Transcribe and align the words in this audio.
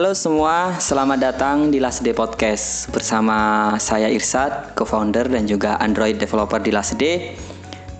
Halo 0.00 0.16
semua, 0.16 0.80
selamat 0.80 1.18
datang 1.20 1.68
di 1.68 1.76
Last 1.76 2.00
Day 2.00 2.16
Podcast 2.16 2.88
bersama 2.88 3.68
saya 3.76 4.08
Irsad, 4.08 4.72
co-founder 4.72 5.28
dan 5.28 5.44
juga 5.44 5.76
Android 5.76 6.16
developer 6.16 6.56
di 6.56 6.72
Last 6.72 6.96
Day. 6.96 7.36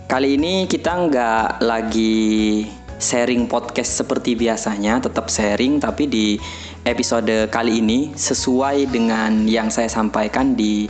Kali 0.08 0.40
ini 0.40 0.64
kita 0.64 0.96
nggak 0.96 1.60
lagi 1.60 2.64
sharing 2.96 3.44
podcast 3.44 4.00
seperti 4.00 4.32
biasanya, 4.32 4.96
tetap 5.04 5.28
sharing 5.28 5.76
tapi 5.76 6.08
di 6.08 6.40
episode 6.88 7.52
kali 7.52 7.84
ini 7.84 8.16
sesuai 8.16 8.88
dengan 8.88 9.44
yang 9.44 9.68
saya 9.68 9.92
sampaikan 9.92 10.56
di 10.56 10.88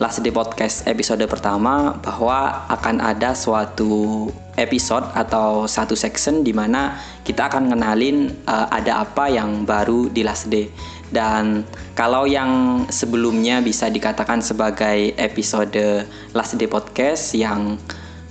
Last 0.00 0.24
Day 0.24 0.32
Podcast 0.32 0.88
episode 0.88 1.20
pertama 1.28 1.92
bahwa 2.00 2.64
akan 2.72 3.04
ada 3.04 3.36
suatu 3.36 4.26
episode 4.56 5.04
atau 5.12 5.68
satu 5.68 5.92
section 5.92 6.40
di 6.40 6.56
mana 6.56 6.96
kita 7.20 7.52
akan 7.52 7.68
ngenalin 7.68 8.32
uh, 8.48 8.64
ada 8.72 9.04
apa 9.04 9.28
yang 9.28 9.68
baru 9.68 10.08
di 10.08 10.24
Last 10.24 10.48
Day. 10.48 10.72
Dan 11.12 11.68
kalau 11.92 12.24
yang 12.24 12.82
sebelumnya 12.88 13.60
bisa 13.60 13.92
dikatakan 13.92 14.40
sebagai 14.40 15.12
episode 15.20 16.08
Last 16.32 16.56
Day 16.56 16.64
Podcast 16.64 17.36
yang 17.36 17.76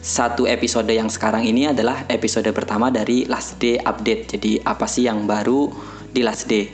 satu 0.01 0.49
episode 0.49 0.89
yang 0.89 1.05
sekarang 1.05 1.45
ini 1.45 1.69
adalah 1.69 2.01
episode 2.09 2.49
pertama 2.49 2.89
dari 2.89 3.29
Last 3.29 3.61
Day 3.61 3.77
Update. 3.77 4.33
Jadi 4.33 4.57
apa 4.65 4.89
sih 4.89 5.05
yang 5.05 5.29
baru 5.29 5.69
di 6.09 6.25
Last 6.25 6.49
Day? 6.49 6.65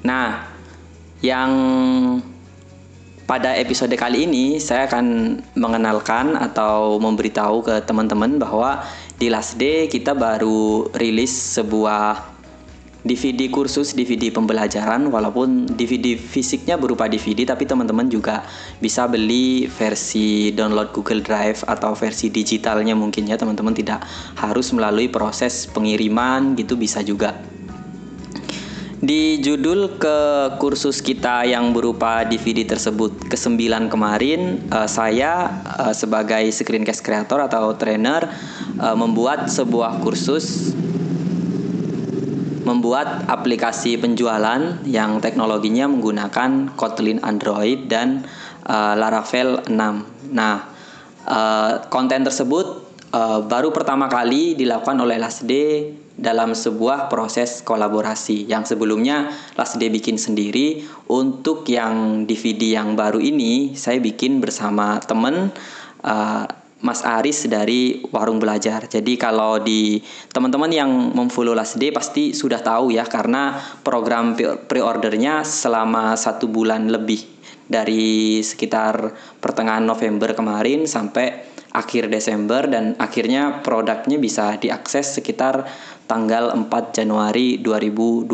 Nah, 0.00 0.48
yang 1.20 1.52
pada 3.30 3.54
episode 3.54 3.94
kali 3.94 4.26
ini 4.26 4.58
saya 4.58 4.90
akan 4.90 5.38
mengenalkan 5.54 6.34
atau 6.34 6.98
memberitahu 6.98 7.62
ke 7.62 7.78
teman-teman 7.86 8.42
bahwa 8.42 8.82
di 9.22 9.30
Last 9.30 9.54
Day 9.54 9.86
kita 9.86 10.18
baru 10.18 10.90
rilis 10.98 11.30
sebuah 11.30 12.26
DVD 13.06 13.46
kursus 13.46 13.94
DVD 13.94 14.34
pembelajaran. 14.34 15.06
Walaupun 15.14 15.78
DVD 15.78 16.18
fisiknya 16.18 16.74
berupa 16.74 17.06
DVD 17.06 17.54
tapi 17.54 17.70
teman-teman 17.70 18.10
juga 18.10 18.42
bisa 18.82 19.06
beli 19.06 19.70
versi 19.70 20.50
download 20.50 20.90
Google 20.90 21.22
Drive 21.22 21.62
atau 21.70 21.94
versi 21.94 22.34
digitalnya 22.34 22.98
mungkin 22.98 23.30
ya. 23.30 23.38
Teman-teman 23.38 23.78
tidak 23.78 24.02
harus 24.42 24.74
melalui 24.74 25.06
proses 25.06 25.70
pengiriman 25.70 26.58
gitu 26.58 26.74
bisa 26.74 26.98
juga 27.06 27.38
di 29.00 29.40
judul 29.40 29.96
ke 29.96 30.18
kursus 30.60 31.00
kita 31.00 31.48
yang 31.48 31.72
berupa 31.72 32.20
DVD 32.28 32.68
tersebut 32.68 33.32
ke-9 33.32 33.88
kemarin 33.88 34.60
uh, 34.68 34.84
saya 34.84 35.48
uh, 35.64 35.96
sebagai 35.96 36.44
screencast 36.52 37.00
creator 37.00 37.40
atau 37.40 37.72
trainer 37.80 38.28
uh, 38.76 38.92
membuat 38.92 39.48
sebuah 39.48 40.04
kursus 40.04 40.76
membuat 42.60 43.24
aplikasi 43.24 43.96
penjualan 43.96 44.84
yang 44.84 45.16
teknologinya 45.24 45.88
menggunakan 45.88 46.76
Kotlin 46.76 47.24
Android 47.24 47.88
dan 47.88 48.28
uh, 48.68 48.94
Laravel 49.00 49.64
6. 49.64 49.74
Nah, 50.30 50.68
uh, 51.24 51.72
konten 51.88 52.20
tersebut 52.20 52.79
uh, 53.14 53.40
baru 53.44 53.74
pertama 53.74 54.06
kali 54.06 54.54
dilakukan 54.58 54.98
oleh 54.98 55.18
LASD 55.18 55.52
dalam 56.20 56.52
sebuah 56.52 57.08
proses 57.08 57.64
kolaborasi. 57.64 58.44
Yang 58.44 58.76
sebelumnya 58.76 59.32
Last 59.56 59.80
Day 59.80 59.88
bikin 59.88 60.20
sendiri. 60.20 60.84
Untuk 61.10 61.64
yang 61.66 62.28
DVD 62.28 62.82
yang 62.82 62.94
baru 62.94 63.18
ini 63.18 63.74
saya 63.74 63.98
bikin 63.98 64.38
bersama 64.38 65.00
temen 65.00 65.50
uh, 66.04 66.44
Mas 66.80 67.04
Aris 67.04 67.44
dari 67.44 68.00
Warung 68.08 68.40
Belajar. 68.40 68.88
Jadi 68.88 69.20
kalau 69.20 69.60
di 69.60 70.00
teman-teman 70.32 70.72
yang 70.72 70.88
memfollow 71.12 71.52
Last 71.52 71.76
Day 71.76 71.92
pasti 71.92 72.32
sudah 72.32 72.60
tahu 72.64 72.92
ya 72.96 73.04
karena 73.04 73.56
program 73.84 74.32
pre-ordernya 74.64 75.44
selama 75.44 76.16
satu 76.16 76.48
bulan 76.48 76.88
lebih. 76.88 77.40
Dari 77.70 78.42
sekitar 78.42 79.14
pertengahan 79.38 79.86
November 79.86 80.34
kemarin 80.34 80.90
sampai 80.90 81.49
akhir 81.70 82.10
Desember 82.10 82.66
dan 82.66 82.98
akhirnya 82.98 83.62
produknya 83.62 84.18
bisa 84.18 84.58
diakses 84.58 85.22
sekitar 85.22 85.70
tanggal 86.10 86.50
4 86.50 86.66
Januari 86.90 87.62
2020 87.62 88.26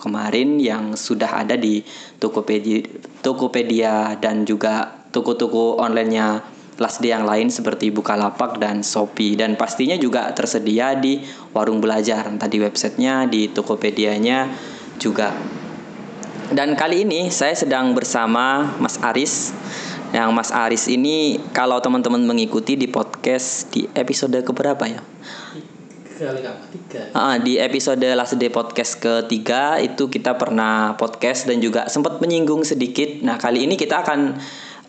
kemarin 0.00 0.56
yang 0.56 0.96
sudah 0.96 1.44
ada 1.44 1.60
di 1.60 1.84
Tokopedia, 2.16 2.80
Tokopedia 3.20 4.16
dan 4.16 4.48
juga 4.48 5.04
toko-toko 5.12 5.76
onlinenya 5.76 6.56
Lasdi 6.78 7.10
yang 7.10 7.26
lain 7.26 7.50
seperti 7.50 7.90
Bukalapak 7.90 8.62
dan 8.62 8.86
Shopee. 8.86 9.34
Dan 9.34 9.58
pastinya 9.58 9.98
juga 9.98 10.30
tersedia 10.30 10.94
di 10.94 11.20
warung 11.50 11.82
belajar 11.82 12.30
entah 12.30 12.46
di 12.46 12.62
websitenya 12.62 13.26
di 13.26 13.50
Tokopedia-nya 13.50 14.46
juga. 14.96 15.34
Dan 16.48 16.78
kali 16.78 17.04
ini 17.04 17.28
saya 17.28 17.52
sedang 17.52 17.92
bersama 17.92 18.78
Mas 18.80 18.96
Aris 19.04 19.52
yang 20.12 20.32
Mas 20.32 20.48
Aris 20.54 20.88
ini 20.88 21.36
kalau 21.52 21.80
teman-teman 21.84 22.24
mengikuti 22.24 22.74
di 22.76 22.88
podcast 22.88 23.68
di 23.72 23.84
episode 23.92 24.40
keberapa 24.40 24.84
ya 24.88 25.00
kali 26.18 26.42
ketiga. 26.42 27.14
Uh, 27.14 27.36
di 27.38 27.62
episode 27.62 28.02
Last 28.02 28.34
Day 28.34 28.50
Podcast 28.50 28.98
ketiga 28.98 29.78
itu 29.78 30.10
kita 30.10 30.34
pernah 30.34 30.98
podcast 30.98 31.46
dan 31.46 31.62
juga 31.62 31.86
sempat 31.86 32.18
menyinggung 32.18 32.66
sedikit. 32.66 33.22
Nah 33.22 33.38
kali 33.38 33.62
ini 33.62 33.78
kita 33.78 34.02
akan 34.02 34.34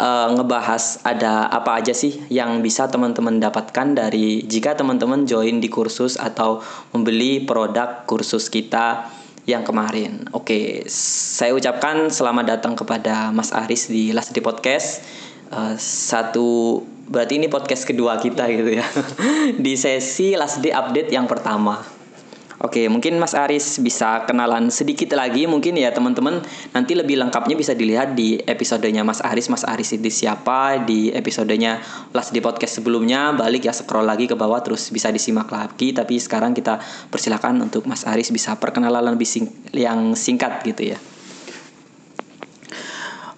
uh, 0.02 0.28
ngebahas 0.34 1.06
ada 1.06 1.46
apa 1.52 1.78
aja 1.78 1.94
sih 1.94 2.26
yang 2.34 2.66
bisa 2.66 2.90
teman-teman 2.90 3.38
dapatkan 3.38 3.94
dari 3.94 4.42
jika 4.50 4.74
teman-teman 4.74 5.30
join 5.30 5.62
di 5.62 5.70
kursus 5.70 6.18
atau 6.18 6.66
membeli 6.96 7.46
produk 7.46 8.10
kursus 8.10 8.50
kita 8.50 9.19
yang 9.50 9.66
kemarin. 9.66 10.30
Oke, 10.30 10.86
saya 10.94 11.58
ucapkan 11.58 12.14
selamat 12.14 12.46
datang 12.58 12.78
kepada 12.78 13.34
Mas 13.34 13.50
Aris 13.50 13.90
di 13.90 14.14
Last 14.14 14.30
Day 14.38 14.46
Podcast. 14.46 15.02
Uh, 15.50 15.74
satu 15.82 16.86
berarti 17.10 17.42
ini 17.42 17.50
podcast 17.50 17.90
kedua 17.90 18.22
kita 18.22 18.46
gitu 18.54 18.70
ya 18.78 18.86
di 19.66 19.74
sesi 19.74 20.38
last 20.38 20.62
day 20.62 20.70
update 20.70 21.10
yang 21.10 21.26
pertama 21.26 21.82
Oke, 22.60 22.92
mungkin 22.92 23.16
Mas 23.24 23.32
Aris 23.32 23.80
bisa 23.80 24.28
kenalan 24.28 24.68
sedikit 24.68 25.16
lagi 25.16 25.48
mungkin 25.48 25.80
ya 25.80 25.96
teman-teman. 25.96 26.44
Nanti 26.76 26.92
lebih 26.92 27.16
lengkapnya 27.16 27.56
bisa 27.56 27.72
dilihat 27.72 28.20
di 28.20 28.36
episodenya 28.44 29.08
Mas 29.08 29.24
Aris. 29.24 29.48
Mas 29.48 29.64
Aris 29.64 29.96
itu 29.96 30.12
siapa 30.12 30.84
di 30.84 31.08
episodenya 31.08 31.80
Last 32.12 32.36
di 32.36 32.44
podcast 32.44 32.84
sebelumnya. 32.84 33.32
Balik 33.32 33.64
ya 33.64 33.72
scroll 33.72 34.04
lagi 34.04 34.28
ke 34.28 34.36
bawah 34.36 34.60
terus 34.60 34.92
bisa 34.92 35.08
disimak 35.08 35.48
lagi. 35.48 35.96
Tapi 35.96 36.20
sekarang 36.20 36.52
kita 36.52 36.84
persilakan 37.08 37.64
untuk 37.64 37.88
Mas 37.88 38.04
Aris 38.04 38.28
bisa 38.28 38.60
perkenalan 38.60 39.16
lebih 39.16 39.30
sing 39.30 39.48
yang 39.72 40.12
singkat 40.20 40.60
gitu 40.68 40.92
ya. 40.92 41.00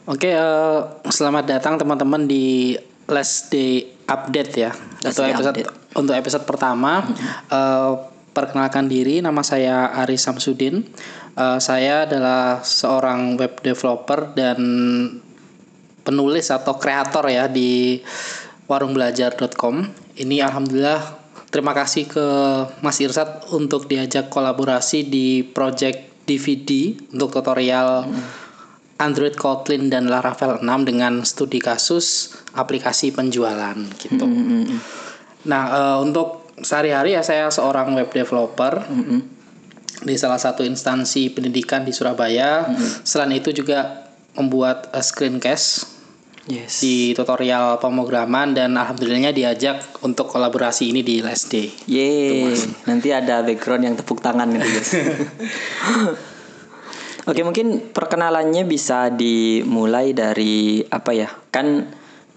Oke, 0.10 0.34
uh, 0.34 0.98
selamat 1.06 1.46
datang 1.46 1.78
teman-teman 1.78 2.26
di 2.26 2.74
last 3.06 3.54
day 3.54 3.86
update 4.10 4.52
ya. 4.58 4.74
Last 5.06 5.14
untuk 5.14 5.30
episode 5.30 5.56
update. 5.62 5.70
untuk 5.94 6.16
episode 6.18 6.44
pertama 6.50 7.06
mm 7.06 7.14
-hmm. 7.14 7.30
uh, 7.54 8.11
perkenalkan 8.32 8.88
diri 8.88 9.20
nama 9.20 9.44
saya 9.44 9.92
Ari 10.04 10.16
Samsudin. 10.16 10.84
Uh, 11.32 11.60
saya 11.64 12.04
adalah 12.04 12.60
seorang 12.64 13.40
web 13.40 13.60
developer 13.64 14.36
dan 14.36 14.60
penulis 16.04 16.52
atau 16.52 16.76
kreator 16.76 17.28
ya 17.32 17.48
di 17.48 18.02
warungbelajar.com. 18.68 19.76
Ini 20.20 20.44
alhamdulillah 20.44 21.02
terima 21.52 21.72
kasih 21.72 22.08
ke 22.08 22.26
Mas 22.84 23.00
Irsat 23.00 23.48
untuk 23.56 23.88
diajak 23.88 24.28
kolaborasi 24.28 25.08
di 25.08 25.44
project 25.44 26.28
DVD 26.28 26.96
untuk 27.16 27.36
tutorial 27.36 28.08
hmm 28.08 28.42
Android 29.02 29.34
Kotlin 29.34 29.90
dan 29.90 30.06
Laravel 30.06 30.62
6 30.62 30.70
dengan 30.86 31.26
studi 31.26 31.58
kasus 31.58 32.38
aplikasi 32.54 33.10
penjualan 33.10 33.74
gitu. 33.98 34.22
Mm 34.22 34.46
-hmm. 34.46 34.78
Nah, 35.50 35.64
uh, 35.74 35.98
untuk 36.06 36.41
sehari-hari 36.62 37.18
ya 37.18 37.22
saya 37.22 37.50
seorang 37.50 37.94
web 37.98 38.10
developer 38.10 38.86
mm 38.86 39.04
-hmm. 39.04 39.20
di 40.06 40.16
salah 40.18 40.42
satu 40.42 40.66
instansi 40.66 41.30
pendidikan 41.34 41.86
di 41.86 41.94
Surabaya. 41.94 42.70
Mm 42.70 42.76
-hmm. 42.78 42.90
Selain 43.06 43.34
itu 43.34 43.54
juga 43.54 44.10
membuat 44.34 44.90
uh, 44.96 45.04
screencast 45.04 45.92
yes. 46.48 46.82
di 46.82 47.12
tutorial 47.14 47.78
pemrograman 47.78 48.56
dan 48.56 48.74
alhamdulillahnya 48.80 49.36
diajak 49.36 49.84
untuk 50.02 50.32
kolaborasi 50.32 50.90
ini 50.90 51.04
di 51.04 51.20
Last 51.20 51.52
Day. 51.52 51.70
Yeay, 51.86 52.56
nanti 52.88 53.12
ada 53.12 53.44
background 53.44 53.84
yang 53.84 53.96
tepuk 54.00 54.24
tangan 54.24 54.48
gitu 54.56 54.68
guys. 54.68 54.92
Oke, 57.30 57.46
mungkin 57.46 57.94
perkenalannya 57.94 58.66
bisa 58.66 59.14
dimulai 59.14 60.10
dari 60.18 60.82
apa 60.90 61.14
ya? 61.14 61.30
Kan 61.54 61.86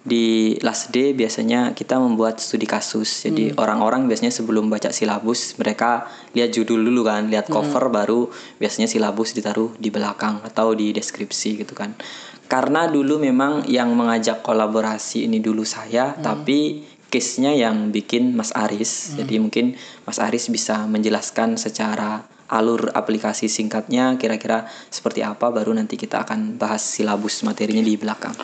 di 0.05 0.61
last 0.61 0.93
day 0.93 1.17
biasanya 1.17 1.73
kita 1.73 1.97
membuat 1.97 2.37
studi 2.37 2.69
kasus. 2.69 3.25
Jadi 3.25 3.51
hmm. 3.51 3.57
orang-orang 3.57 4.05
biasanya 4.05 4.29
sebelum 4.29 4.69
baca 4.69 4.93
silabus 4.93 5.57
mereka 5.57 6.05
lihat 6.37 6.53
judul 6.53 6.85
dulu 6.85 7.09
kan, 7.09 7.33
lihat 7.33 7.49
hmm. 7.49 7.55
cover 7.57 7.89
hmm. 7.89 7.97
baru 7.97 8.21
biasanya 8.61 8.85
silabus 8.85 9.33
ditaruh 9.33 9.73
di 9.81 9.89
belakang 9.89 10.45
atau 10.45 10.77
di 10.77 10.93
deskripsi 10.93 11.65
gitu 11.65 11.73
kan. 11.73 11.97
Karena 12.45 12.85
dulu 12.85 13.17
memang 13.17 13.65
yang 13.65 13.97
mengajak 13.97 14.45
kolaborasi 14.45 15.25
ini 15.25 15.41
dulu 15.41 15.65
saya, 15.65 16.13
hmm. 16.13 16.21
tapi 16.21 16.85
case-nya 17.09 17.57
yang 17.57 17.89
bikin 17.89 18.37
Mas 18.37 18.53
Aris. 18.53 19.17
Hmm. 19.17 19.25
Jadi 19.25 19.35
mungkin 19.41 19.67
Mas 20.05 20.21
Aris 20.21 20.53
bisa 20.53 20.85
menjelaskan 20.85 21.57
secara 21.57 22.29
alur 22.53 22.93
aplikasi 22.93 23.49
singkatnya 23.49 24.21
kira-kira 24.21 24.69
seperti 24.93 25.25
apa 25.25 25.49
baru 25.49 25.73
nanti 25.73 25.97
kita 25.97 26.29
akan 26.29 26.61
bahas 26.61 26.85
silabus 26.85 27.41
materinya 27.41 27.81
di 27.81 27.97
belakang. 27.97 28.37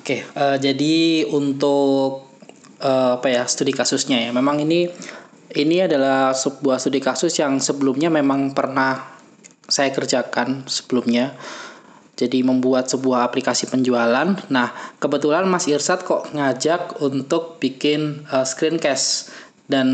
Oke, 0.00 0.24
uh, 0.32 0.56
jadi 0.56 1.28
untuk 1.28 2.24
uh, 2.80 3.20
apa 3.20 3.28
ya 3.28 3.44
studi 3.44 3.76
kasusnya 3.76 4.16
ya, 4.16 4.30
memang 4.32 4.64
ini 4.64 4.88
ini 5.52 5.76
adalah 5.84 6.32
sebuah 6.32 6.80
studi 6.80 7.04
kasus 7.04 7.36
yang 7.36 7.60
sebelumnya 7.60 8.08
memang 8.08 8.56
pernah 8.56 8.96
saya 9.68 9.92
kerjakan 9.92 10.64
sebelumnya. 10.64 11.36
Jadi 12.16 12.44
membuat 12.44 12.88
sebuah 12.88 13.28
aplikasi 13.28 13.68
penjualan. 13.68 14.36
Nah, 14.52 14.68
kebetulan 15.00 15.48
Mas 15.48 15.64
Irsat 15.64 16.04
kok 16.04 16.28
ngajak 16.32 17.00
untuk 17.00 17.56
bikin 17.60 18.28
uh, 18.28 18.44
screencast 18.44 19.32
dan 19.68 19.88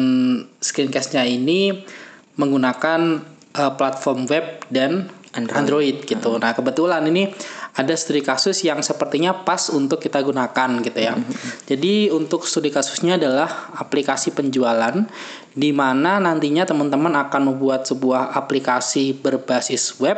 screencastnya 0.59 1.23
ini 1.23 1.87
menggunakan 2.35 3.23
uh, 3.55 3.73
platform 3.79 4.27
web 4.27 4.63
dan 4.71 5.07
Android, 5.39 5.55
Android 5.55 5.97
gitu. 6.03 6.31
Hmm. 6.35 6.43
Nah, 6.43 6.53
kebetulan 6.57 7.03
ini 7.07 7.31
ada 7.77 7.93
studi 7.93 8.25
kasus 8.25 8.65
yang 8.65 8.81
sepertinya 8.81 9.45
pas 9.45 9.69
untuk 9.69 10.01
kita 10.01 10.25
gunakan 10.25 10.81
gitu 10.81 10.97
ya. 10.97 11.13
Hmm. 11.13 11.29
Jadi 11.69 12.09
untuk 12.09 12.49
studi 12.49 12.73
kasusnya 12.73 13.21
adalah 13.21 13.77
aplikasi 13.77 14.33
penjualan 14.33 15.05
di 15.53 15.71
mana 15.77 16.17
nantinya 16.17 16.65
teman-teman 16.65 17.13
akan 17.29 17.53
membuat 17.53 17.85
sebuah 17.85 18.33
aplikasi 18.33 19.13
berbasis 19.21 20.01
web 20.01 20.17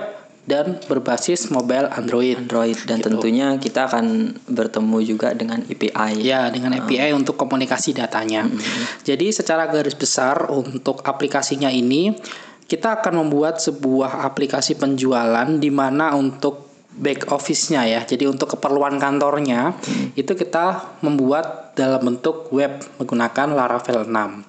dan 0.48 0.80
berbasis 0.86 1.50
mobile 1.52 1.90
Android. 1.92 2.40
Android 2.40 2.78
dan 2.88 3.02
gitu. 3.02 3.12
tentunya 3.12 3.58
kita 3.60 3.90
akan 3.90 4.38
bertemu 4.48 4.98
juga 5.04 5.34
dengan 5.34 5.60
API. 5.66 6.24
Ya, 6.24 6.48
dengan 6.54 6.78
API 6.78 7.10
hmm. 7.10 7.20
untuk 7.20 7.34
komunikasi 7.36 7.98
datanya. 7.98 8.46
Hmm. 8.46 8.56
Jadi 9.02 9.34
secara 9.34 9.66
garis 9.66 9.98
besar 9.98 10.46
untuk 10.48 11.02
aplikasinya 11.02 11.68
ini 11.68 12.14
kita 12.68 13.02
akan 13.02 13.26
membuat 13.26 13.58
sebuah 13.58 14.24
aplikasi 14.28 14.76
penjualan 14.76 15.48
di 15.58 15.72
mana 15.72 16.14
untuk 16.14 16.67
back 16.98 17.30
office-nya 17.30 17.86
ya. 17.86 18.00
Jadi 18.02 18.26
untuk 18.26 18.58
keperluan 18.58 18.98
kantornya 18.98 19.72
hmm. 19.78 20.18
itu 20.18 20.34
kita 20.34 20.98
membuat 21.06 21.72
dalam 21.78 22.02
bentuk 22.02 22.50
web 22.50 22.82
menggunakan 22.98 23.54
Laravel 23.54 24.04
6. 24.04 24.10
Hmm. 24.10 24.42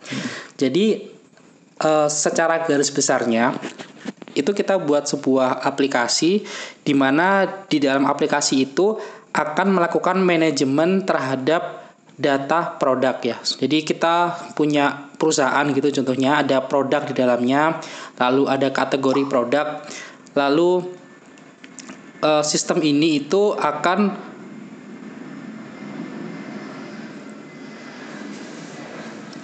Jadi 0.57 0.85
uh, 1.85 2.09
secara 2.09 2.65
garis 2.65 2.89
besarnya 2.89 3.53
itu 4.33 4.51
kita 4.53 4.77
buat 4.77 5.09
sebuah 5.09 5.65
aplikasi 5.65 6.45
di 6.85 6.93
mana 6.93 7.45
di 7.65 7.81
dalam 7.81 8.05
aplikasi 8.05 8.65
itu 8.65 8.97
akan 9.33 9.77
melakukan 9.77 10.17
manajemen 10.21 11.05
terhadap 11.05 11.93
data 12.19 12.75
produk 12.75 13.15
ya. 13.23 13.37
Jadi 13.39 13.87
kita 13.87 14.35
punya 14.53 15.07
perusahaan 15.15 15.63
gitu 15.71 15.87
contohnya 16.01 16.43
ada 16.43 16.59
produk 16.59 17.07
di 17.07 17.15
dalamnya, 17.15 17.79
lalu 18.19 18.43
ada 18.51 18.67
kategori 18.75 19.23
produk, 19.31 19.79
lalu 20.35 20.98
uh, 22.23 22.43
sistem 22.43 22.83
ini 22.83 23.23
itu 23.23 23.55
akan 23.55 24.29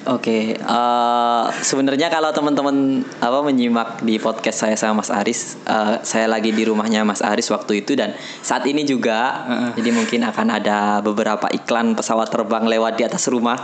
Oke, 0.06 0.54
okay, 0.54 0.62
uh, 0.62 1.50
eh, 1.50 1.66
sebenarnya 1.66 2.13
kalau 2.13 2.30
teman-teman 2.30 3.01
apa 3.25 3.42
menyimak 3.42 4.06
di 4.06 4.22
podcast 4.22 4.62
saya 4.62 4.77
sama 4.77 5.01
Mas 5.01 5.10
Aris, 5.10 5.57
uh, 5.66 5.98
saya 6.06 6.30
lagi 6.30 6.54
di 6.54 6.62
rumahnya 6.62 7.01
Mas 7.01 7.25
Aris 7.25 7.50
waktu 7.50 7.81
itu 7.81 7.98
dan 7.98 8.13
saat 8.45 8.69
ini 8.69 8.86
juga, 8.86 9.50
uh. 9.50 9.69
jadi 9.74 9.89
mungkin 9.89 10.21
akan 10.30 10.62
ada 10.62 11.01
beberapa 11.01 11.50
iklan 11.50 11.98
pesawat 11.98 12.30
terbang 12.30 12.69
lewat 12.69 13.01
di 13.01 13.04
atas 13.10 13.25
rumah. 13.33 13.57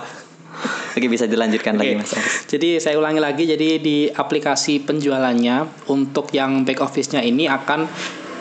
Oke, 0.98 1.06
bisa 1.06 1.30
dilanjutkan 1.30 1.78
okay. 1.78 1.94
lagi 1.94 1.94
Mas 2.02 2.14
Aris. 2.18 2.36
Jadi 2.50 2.70
saya 2.82 2.98
ulangi 2.98 3.22
lagi, 3.22 3.46
jadi 3.46 3.78
di 3.78 4.10
aplikasi 4.10 4.82
penjualannya 4.82 5.86
untuk 5.94 6.34
yang 6.34 6.66
back 6.66 6.82
office-nya 6.82 7.22
ini 7.22 7.46
akan 7.46 7.86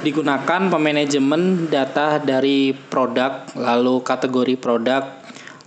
digunakan 0.00 0.72
pemanajemen 0.72 1.68
data 1.68 2.16
dari 2.20 2.72
produk, 2.72 3.44
lalu 3.56 4.00
kategori 4.00 4.56
produk, 4.56 5.02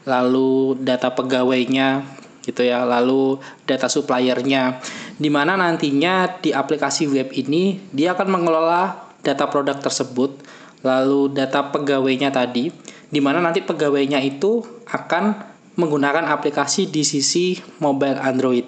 lalu 0.10 0.78
data 0.82 1.14
pegawainya 1.14 2.04
gitu 2.44 2.66
ya, 2.66 2.84
lalu 2.84 3.40
data 3.64 3.88
suppliernya. 3.88 4.84
Di 5.16 5.30
mana 5.32 5.56
nantinya 5.56 6.28
di 6.42 6.52
aplikasi 6.52 7.08
web 7.08 7.32
ini 7.32 7.80
dia 7.94 8.18
akan 8.18 8.28
mengelola 8.28 9.14
data 9.24 9.48
produk 9.48 9.80
tersebut, 9.80 10.44
lalu 10.84 11.32
data 11.32 11.72
pegawainya 11.72 12.34
tadi, 12.34 12.74
di 13.08 13.20
mana 13.24 13.40
nanti 13.40 13.64
pegawainya 13.64 14.20
itu 14.20 14.66
akan 14.90 15.54
menggunakan 15.80 16.30
aplikasi 16.30 16.90
di 16.90 17.02
sisi 17.02 17.58
mobile 17.82 18.20
Android 18.22 18.66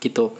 gitu. 0.00 0.36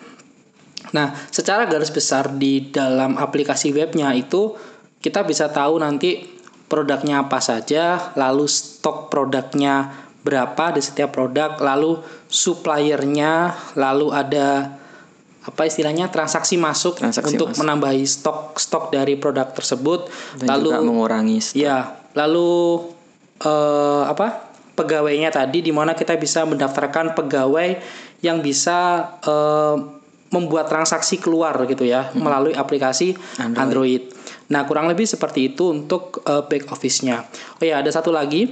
Nah, 0.93 1.17
secara 1.33 1.65
garis 1.65 1.89
besar 1.89 2.29
di 2.37 2.69
dalam 2.69 3.17
aplikasi 3.17 3.73
webnya 3.73 4.13
itu 4.13 4.53
kita 5.01 5.25
bisa 5.25 5.49
tahu 5.49 5.81
nanti 5.81 6.35
produknya 6.69 7.25
apa 7.25 7.41
saja, 7.41 8.13
lalu 8.19 8.45
stok 8.49 9.09
produknya 9.09 10.05
berapa 10.25 10.73
di 10.73 10.81
setiap 10.81 11.13
produk, 11.13 11.61
lalu 11.61 12.01
suppliernya, 12.29 13.53
lalu 13.77 14.09
ada 14.11 14.73
apa 15.45 15.69
istilahnya 15.69 16.09
transaksi 16.09 16.57
masuk 16.57 17.05
transaksi 17.05 17.37
untuk 17.37 17.53
masuk. 17.53 17.61
menambahi 17.61 18.05
stok 18.09 18.57
stok 18.57 18.89
dari 18.89 19.21
produk 19.21 19.53
tersebut, 19.53 20.09
Dan 20.41 20.49
lalu 20.49 20.69
juga 20.73 20.81
mengurangi 20.81 21.39
stok. 21.45 21.61
Ya, 21.61 22.01
lalu 22.17 22.81
eh, 23.45 24.03
apa 24.09 24.49
pegawainya 24.73 25.29
tadi 25.29 25.61
di 25.61 25.71
mana 25.71 25.93
kita 25.93 26.17
bisa 26.17 26.49
mendaftarkan 26.49 27.13
pegawai 27.13 27.77
yang 28.25 28.41
bisa 28.41 29.13
eh, 29.21 29.77
membuat 30.35 30.67
transaksi 30.67 31.23
keluar 31.23 31.55
gitu 31.71 31.87
ya 31.87 32.11
hmm. 32.11 32.19
melalui 32.19 32.55
aplikasi 32.59 33.15
Android. 33.39 33.63
Android. 33.63 34.03
Nah, 34.51 34.67
kurang 34.67 34.91
lebih 34.91 35.07
seperti 35.07 35.55
itu 35.55 35.71
untuk 35.71 36.21
uh, 36.27 36.43
back 36.45 36.75
office-nya. 36.75 37.23
Oh 37.63 37.65
ya, 37.65 37.79
ada 37.81 37.89
satu 37.95 38.11
lagi. 38.11 38.51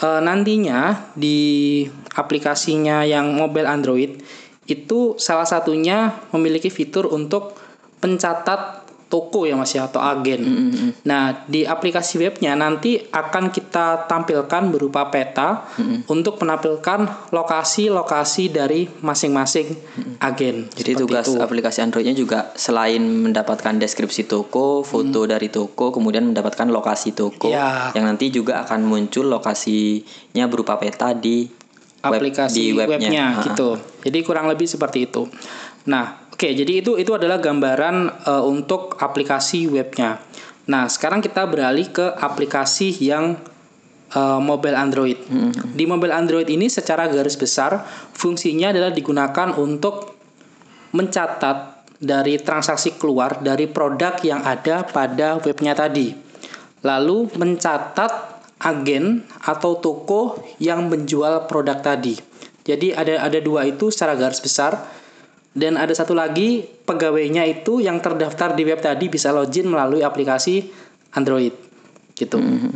Uh, 0.00 0.18
nantinya 0.18 1.12
di 1.12 1.84
aplikasinya 2.16 3.04
yang 3.04 3.36
mobile 3.36 3.68
Android 3.68 4.18
itu 4.64 5.20
salah 5.20 5.44
satunya 5.44 6.16
memiliki 6.32 6.72
fitur 6.72 7.04
untuk 7.12 7.56
pencatat 8.00 8.79
toko 9.10 9.42
ya 9.42 9.58
mas 9.58 9.74
ya 9.74 9.90
atau 9.90 9.98
agen. 9.98 10.40
Mm 10.46 10.70
-hmm. 10.70 10.90
Nah 11.02 11.42
di 11.50 11.66
aplikasi 11.66 12.22
webnya 12.22 12.54
nanti 12.54 12.94
akan 13.10 13.50
kita 13.50 14.06
tampilkan 14.06 14.70
berupa 14.70 15.10
peta 15.10 15.66
mm 15.74 15.82
-hmm. 15.82 15.98
untuk 16.06 16.38
menampilkan 16.38 17.28
lokasi-lokasi 17.34 18.54
dari 18.54 18.86
masing-masing 19.02 19.74
mm 19.74 19.82
-hmm. 19.82 20.14
agen. 20.22 20.56
Jadi 20.70 20.94
tugas 20.94 21.26
itu. 21.26 21.42
aplikasi 21.42 21.82
Androidnya 21.82 22.14
juga 22.14 22.54
selain 22.54 23.02
mendapatkan 23.02 23.82
deskripsi 23.82 24.30
toko, 24.30 24.86
foto 24.86 25.26
mm. 25.26 25.28
dari 25.28 25.50
toko, 25.50 25.90
kemudian 25.90 26.30
mendapatkan 26.30 26.70
lokasi 26.70 27.10
toko 27.10 27.50
ya. 27.50 27.90
yang 27.98 28.06
nanti 28.06 28.30
juga 28.30 28.62
akan 28.62 28.86
muncul 28.86 29.26
lokasinya 29.26 30.46
berupa 30.46 30.78
peta 30.78 31.10
di 31.18 31.50
aplikasi 31.98 32.78
web, 32.78 32.86
di 32.86 32.94
webnya, 32.94 33.10
webnya 33.10 33.26
gitu. 33.42 33.70
Jadi 34.06 34.18
kurang 34.22 34.46
lebih 34.46 34.70
seperti 34.70 35.10
itu. 35.10 35.26
Nah, 35.90 36.19
Oke, 36.40 36.56
jadi 36.56 36.80
itu 36.80 36.96
itu 36.96 37.12
adalah 37.12 37.36
gambaran 37.36 38.24
uh, 38.24 38.40
untuk 38.48 38.96
aplikasi 38.96 39.68
webnya. 39.68 40.24
Nah, 40.72 40.88
sekarang 40.88 41.20
kita 41.20 41.44
beralih 41.44 41.92
ke 41.92 42.16
aplikasi 42.16 42.96
yang 42.96 43.36
uh, 44.16 44.40
mobile 44.40 44.72
Android. 44.72 45.20
Hmm. 45.28 45.52
Di 45.52 45.84
mobile 45.84 46.16
Android 46.16 46.48
ini 46.48 46.72
secara 46.72 47.12
garis 47.12 47.36
besar 47.36 47.84
fungsinya 48.16 48.72
adalah 48.72 48.88
digunakan 48.88 49.52
untuk 49.60 50.16
mencatat 50.96 51.84
dari 52.00 52.40
transaksi 52.40 52.96
keluar 52.96 53.44
dari 53.44 53.68
produk 53.68 54.16
yang 54.24 54.40
ada 54.40 54.88
pada 54.88 55.44
webnya 55.44 55.76
tadi. 55.76 56.16
Lalu 56.80 57.36
mencatat 57.36 58.40
agen 58.64 59.28
atau 59.44 59.76
toko 59.76 60.40
yang 60.56 60.88
menjual 60.88 61.44
produk 61.44 61.84
tadi. 61.84 62.16
Jadi 62.64 62.96
ada 62.96 63.28
ada 63.28 63.36
dua 63.44 63.68
itu 63.68 63.92
secara 63.92 64.16
garis 64.16 64.40
besar 64.40 64.99
dan 65.50 65.74
ada 65.74 65.90
satu 65.90 66.14
lagi 66.14 66.62
pegawainya 66.62 67.42
itu 67.42 67.82
yang 67.82 67.98
terdaftar 67.98 68.54
di 68.54 68.62
web 68.62 68.78
tadi 68.78 69.10
bisa 69.10 69.34
login 69.34 69.66
melalui 69.66 70.06
aplikasi 70.06 70.70
Android 71.18 71.50
gitu. 72.14 72.38
Mm 72.38 72.58
-hmm. 72.58 72.74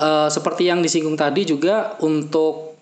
uh, 0.00 0.28
seperti 0.32 0.72
yang 0.72 0.80
disinggung 0.80 1.20
tadi 1.20 1.44
juga 1.44 2.00
untuk 2.00 2.80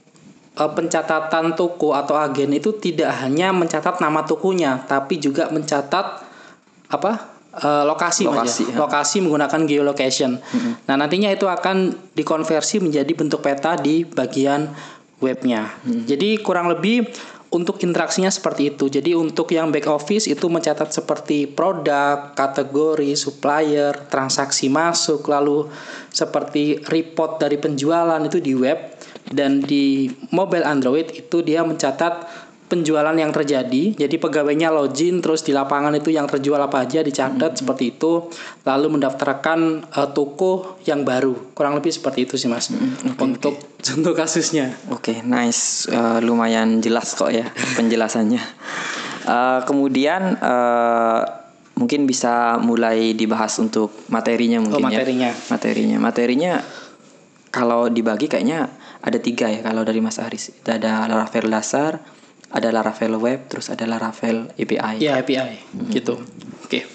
uh, 0.55 0.71
pencatatan 0.71 1.59
toko 1.59 1.97
atau 1.97 2.15
agen 2.15 2.55
itu 2.55 2.77
tidak 2.79 3.11
hanya 3.25 3.51
mencatat 3.51 3.99
nama 3.99 4.23
tokonya, 4.23 4.87
tapi 4.87 5.19
juga 5.19 5.51
mencatat 5.51 6.31
apa 6.93 7.13
uh, 7.59 7.85
lokasi 7.89 8.29
lokasi, 8.29 8.65
ya. 8.71 8.77
lokasi 8.79 9.17
menggunakan 9.25 9.61
geolocation. 9.67 10.39
Mm 10.39 10.59
-hmm. 10.61 10.73
Nah 10.87 10.95
nantinya 11.03 11.35
itu 11.35 11.51
akan 11.51 11.97
dikonversi 12.15 12.79
menjadi 12.79 13.11
bentuk 13.11 13.43
peta 13.43 13.75
di 13.75 14.07
bagian 14.07 14.71
webnya. 15.19 15.73
Mm 15.83 15.91
-hmm. 15.91 16.05
Jadi 16.07 16.29
kurang 16.45 16.71
lebih 16.71 17.11
untuk 17.53 17.85
interaksinya 17.85 18.33
seperti 18.33 18.73
itu. 18.73 18.89
Jadi 18.89 19.13
untuk 19.13 19.53
yang 19.53 19.69
back 19.69 19.85
office 19.93 20.25
itu 20.25 20.49
mencatat 20.49 20.89
seperti 20.89 21.45
produk, 21.45 22.33
kategori, 22.33 23.13
supplier, 23.13 23.93
transaksi 24.09 24.73
masuk, 24.73 25.29
lalu 25.29 25.69
seperti 26.09 26.81
report 26.89 27.37
dari 27.37 27.61
penjualan 27.61 28.21
itu 28.25 28.41
di 28.41 28.57
web 28.57 28.97
dan 29.29 29.61
di 29.61 30.09
mobile 30.33 30.65
Android 30.65 31.13
itu 31.13 31.45
dia 31.45 31.61
mencatat 31.61 32.43
penjualan 32.73 33.13
yang 33.13 33.29
terjadi. 33.37 33.93
Jadi 33.93 34.17
pegawainya 34.17 34.73
login 34.73 35.21
terus 35.21 35.45
di 35.45 35.53
lapangan 35.53 35.93
itu 35.93 36.09
yang 36.09 36.25
terjual 36.25 36.57
apa 36.57 36.89
aja 36.89 37.05
dicatat 37.05 37.61
seperti 37.61 37.93
itu. 37.93 38.33
Lalu 38.65 38.97
mendaftarkan 38.97 39.93
uh, 39.93 40.09
toko 40.17 40.81
yang 40.89 41.05
baru. 41.05 41.53
Kurang 41.53 41.77
lebih 41.77 41.93
seperti 41.93 42.25
itu 42.25 42.41
sih 42.41 42.49
Mas. 42.49 42.73
untuk 43.21 43.72
contoh 43.83 44.15
kasusnya. 44.15 44.73
Oke, 44.89 45.21
nice. 45.27 45.91
Uh, 45.91 46.23
lumayan 46.23 46.79
jelas 46.79 47.13
kok 47.19 47.35
ya 47.35 47.51
penjelasannya. 47.75 48.43
Uh, 49.23 49.61
kemudian 49.67 50.39
uh, 50.39 51.23
mungkin 51.75 52.07
bisa 52.07 52.59
mulai 52.63 53.15
dibahas 53.15 53.59
untuk 53.59 53.91
materinya 54.11 54.63
mungkin 54.63 54.83
Oh, 54.83 54.87
materinya. 54.87 55.31
ya. 55.31 55.51
Materinya. 55.51 55.97
Materinya 55.99 56.53
kalau 57.51 57.91
dibagi 57.91 58.31
kayaknya 58.31 58.71
ada 59.03 59.19
tiga 59.19 59.51
ya 59.51 59.61
kalau 59.67 59.83
dari 59.83 59.99
Mas 59.99 60.23
Aris. 60.23 60.55
Ada 60.63 61.11
Laravel 61.11 61.51
dasar, 61.51 61.99
ada 62.55 62.69
Laravel 62.71 63.19
web, 63.19 63.51
terus 63.51 63.69
ada 63.69 63.85
Laravel 63.85 64.49
API. 64.55 65.03
Ya 65.03 65.19
API 65.19 65.59
gitu. 65.91 66.23
Oke. 66.65 66.87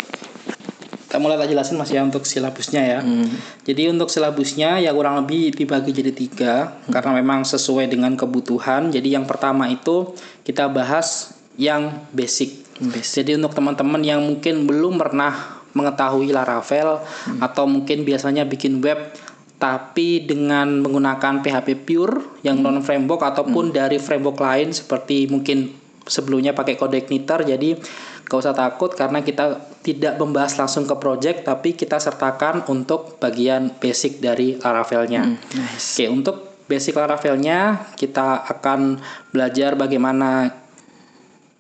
Kita 1.08 1.24
mulai 1.24 1.40
tak 1.40 1.48
jelasin 1.56 1.80
mas 1.80 1.88
ya 1.88 2.04
untuk 2.04 2.28
silabusnya 2.28 2.84
ya. 2.84 3.00
Jadi 3.64 3.88
untuk 3.88 4.12
silabusnya 4.12 4.84
ya 4.84 4.92
kurang 4.92 5.24
lebih 5.24 5.56
dibagi 5.56 5.96
jadi 5.96 6.12
tiga. 6.12 6.54
Karena 6.92 7.16
memang 7.24 7.48
sesuai 7.48 7.88
dengan 7.88 8.20
kebutuhan. 8.20 8.92
Jadi 8.92 9.16
yang 9.16 9.24
pertama 9.24 9.72
itu 9.72 10.12
kita 10.44 10.68
bahas 10.68 11.32
yang 11.56 12.04
basic. 12.12 12.68
Jadi 12.92 13.40
untuk 13.40 13.56
teman-teman 13.56 14.04
yang 14.04 14.20
mungkin 14.20 14.68
belum 14.68 15.00
pernah 15.00 15.64
mengetahui 15.72 16.36
Laravel 16.36 17.00
atau 17.40 17.64
mungkin 17.70 18.04
biasanya 18.04 18.44
bikin 18.44 18.84
web 18.84 19.14
tapi 19.58 20.22
dengan 20.22 20.86
menggunakan 20.86 21.42
PHP 21.42 21.82
pure 21.82 22.42
yang 22.46 22.62
non 22.62 22.86
framework 22.86 23.26
ataupun 23.26 23.74
dari 23.74 23.98
framework 23.98 24.38
lain 24.38 24.70
seperti 24.70 25.26
mungkin 25.26 25.74
sebelumnya 26.08 26.56
pakai 26.56 26.80
kode 26.80 27.06
igniter 27.06 27.44
jadi 27.44 27.78
gak 28.28 28.40
usah 28.44 28.56
takut 28.56 28.92
karena 28.92 29.24
kita 29.24 29.60
tidak 29.84 30.20
membahas 30.20 30.60
langsung 30.60 30.84
ke 30.84 30.96
project 31.00 31.48
tapi 31.48 31.80
kita 31.80 31.96
sertakan 31.96 32.68
untuk 32.68 33.20
bagian 33.24 33.72
basic 33.80 34.20
dari 34.20 34.60
Laravelnya. 34.60 35.24
nice. 35.56 35.96
Oke, 35.96 36.06
untuk 36.12 36.36
basic 36.68 37.00
Laravelnya 37.00 37.88
kita 37.96 38.44
akan 38.44 39.00
belajar 39.32 39.80
bagaimana 39.80 40.52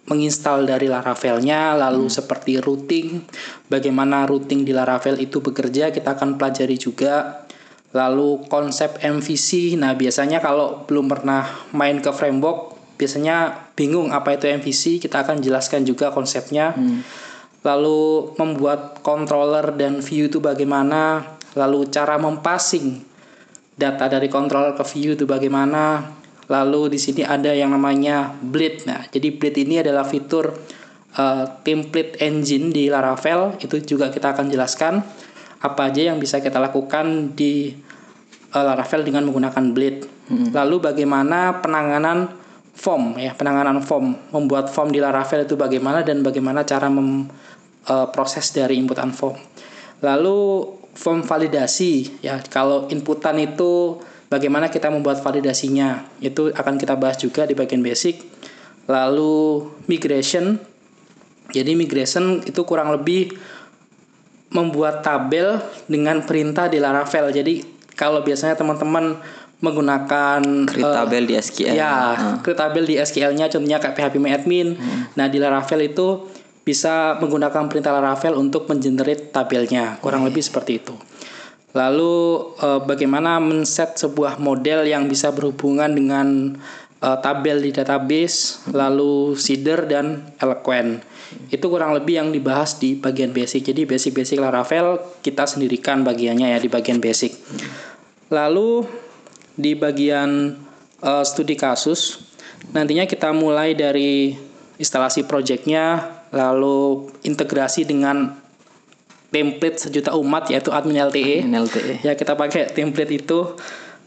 menginstal 0.07 0.63
dari 0.63 0.87
Laravelnya, 0.87 1.75
lalu 1.75 2.07
seperti 2.07 2.63
routing, 2.63 3.27
bagaimana 3.67 4.23
routing 4.23 4.63
di 4.63 4.71
Laravel 4.71 5.19
itu 5.19 5.43
bekerja, 5.43 5.91
kita 5.91 6.15
akan 6.15 6.39
pelajari 6.39 6.79
juga. 6.79 7.43
Lalu 7.91 8.47
konsep 8.51 8.99
MVC, 8.99 9.79
nah 9.79 9.95
biasanya 9.95 10.43
kalau 10.43 10.83
belum 10.87 11.07
pernah 11.07 11.47
main 11.71 11.99
ke 12.03 12.11
framework, 12.11 12.75
biasanya 12.99 13.66
bingung 13.77 14.09
apa 14.09 14.33
itu 14.33 14.49
MVC, 14.49 14.97
kita 14.97 15.21
akan 15.21 15.37
jelaskan 15.39 15.85
juga 15.85 16.09
konsepnya. 16.09 16.73
Lalu 17.61 18.33
membuat 18.41 19.05
controller 19.05 19.77
dan 19.77 20.01
view 20.01 20.27
itu 20.27 20.41
bagaimana, 20.41 21.35
lalu 21.53 21.85
cara 21.93 22.17
mempassing 22.17 23.05
data 23.77 24.09
dari 24.09 24.25
controller 24.27 24.73
ke 24.73 24.83
view 24.89 25.13
itu 25.13 25.29
bagaimana. 25.29 26.17
Lalu 26.47 26.95
di 26.95 26.99
sini 26.99 27.21
ada 27.21 27.53
yang 27.53 27.75
namanya 27.75 28.33
bleed. 28.33 28.87
Nah, 28.89 29.05
jadi 29.11 29.35
bleed 29.35 29.55
ini 29.67 29.83
adalah 29.83 30.07
fitur 30.07 30.55
uh, 31.19 31.45
template 31.61 32.17
engine 32.23 32.71
di 32.71 32.87
Laravel. 32.87 33.59
Itu 33.61 33.77
juga 33.83 34.09
kita 34.09 34.33
akan 34.33 34.47
jelaskan 34.47 35.03
apa 35.59 35.91
aja 35.91 36.07
yang 36.13 36.17
bisa 36.23 36.39
kita 36.39 36.57
lakukan 36.57 37.35
di 37.35 37.75
uh, 38.55 38.63
Laravel 38.63 39.03
dengan 39.03 39.27
menggunakan 39.27 39.65
bleed. 39.75 39.97
Lalu 40.27 40.91
bagaimana 40.91 41.63
penanganan 41.63 42.46
form 42.77 43.17
ya, 43.17 43.33
penanganan 43.33 43.81
form, 43.81 44.13
membuat 44.29 44.69
form 44.69 44.93
di 44.93 45.01
Laravel 45.01 45.49
itu 45.49 45.57
bagaimana 45.57 46.05
dan 46.05 46.21
bagaimana 46.21 46.61
cara 46.61 46.93
mem, 46.93 47.25
uh, 47.89 48.07
proses 48.13 48.53
dari 48.53 48.77
inputan 48.77 49.09
form. 49.09 49.41
Lalu 50.05 50.69
form 50.93 51.25
validasi 51.25 52.21
ya, 52.21 52.37
kalau 52.45 52.85
inputan 52.93 53.41
itu 53.41 53.97
bagaimana 54.27 54.67
kita 54.67 54.91
membuat 54.91 55.23
validasinya 55.23 56.03
itu 56.19 56.51
akan 56.51 56.75
kita 56.75 56.99
bahas 56.99 57.17
juga 57.17 57.47
di 57.47 57.55
bagian 57.55 57.79
basic 57.79 58.19
lalu 58.87 59.67
migration 59.87 60.59
jadi 61.51 61.75
migration 61.79 62.43
itu 62.43 62.59
kurang 62.67 62.91
lebih 62.91 63.35
membuat 64.51 65.03
tabel 65.03 65.59
dengan 65.87 66.23
perintah 66.23 66.67
di 66.67 66.79
Laravel 66.79 67.31
jadi 67.31 67.63
kalau 67.95 68.21
biasanya 68.23 68.59
teman-teman 68.59 69.19
menggunakan 69.57 70.41
Create 70.69 70.85
eh, 70.85 70.95
tabel 71.01 71.23
di 71.25 71.33
SQL. 71.33 71.73
ya 71.73 71.93
Ah. 72.13 72.37
create 72.45 72.59
tabel 72.61 72.85
di 72.85 72.95
SQL-nya 73.01 73.49
contohnya 73.49 73.81
kayak 73.81 73.97
PHP 73.97 74.15
admin 74.29 74.77
nah 75.17 75.25
di 75.25 75.41
Laravel 75.41 75.89
itu 75.89 76.29
bisa 76.61 77.17
menggunakan 77.17 77.65
perintah 77.65 77.95
Laravel 77.95 78.37
untuk 78.37 78.69
mengenerate 78.69 79.33
tabelnya 79.33 79.97
kurang 80.03 80.27
lebih 80.27 80.45
seperti 80.45 80.83
itu 80.83 80.93
Lalu 81.77 82.15
eh, 82.57 82.81
bagaimana 82.81 83.37
men-set 83.37 84.01
sebuah 84.01 84.41
model 84.41 84.89
yang 84.89 85.05
bisa 85.05 85.29
berhubungan 85.29 85.93
dengan 85.93 86.57
eh, 86.97 87.17
tabel 87.21 87.61
di 87.61 87.69
database, 87.69 88.65
lalu 88.73 89.37
seeder 89.37 89.85
dan 89.85 90.25
eloquent. 90.41 91.05
Itu 91.53 91.69
kurang 91.69 91.93
lebih 91.93 92.17
yang 92.17 92.29
dibahas 92.33 92.81
di 92.81 92.97
bagian 92.97 93.29
basic. 93.35 93.69
Jadi 93.69 93.85
basic-basic 93.85 94.41
Laravel 94.41 94.97
kita 95.21 95.45
sendirikan 95.45 96.01
bagiannya 96.01 96.55
ya 96.55 96.59
di 96.59 96.71
bagian 96.71 96.97
basic. 96.97 97.35
Lalu 98.33 98.87
di 99.57 99.73
bagian 99.73 100.55
eh, 101.01 101.23
studi 101.25 101.57
kasus 101.57 102.23
nantinya 102.71 103.05
kita 103.09 103.33
mulai 103.33 103.73
dari 103.77 104.33
instalasi 104.77 105.25
projectnya, 105.25 106.17
lalu 106.29 107.09
integrasi 107.25 107.85
dengan 107.85 108.37
template 109.27 109.89
sejuta 109.89 110.15
umat 110.15 110.47
yaitu 110.47 110.71
admin 110.71 111.03
LTE. 111.09 111.43
NLTE. 111.45 112.05
Ya 112.05 112.15
kita 112.15 112.37
pakai 112.37 112.71
template 112.71 113.11
itu. 113.11 113.57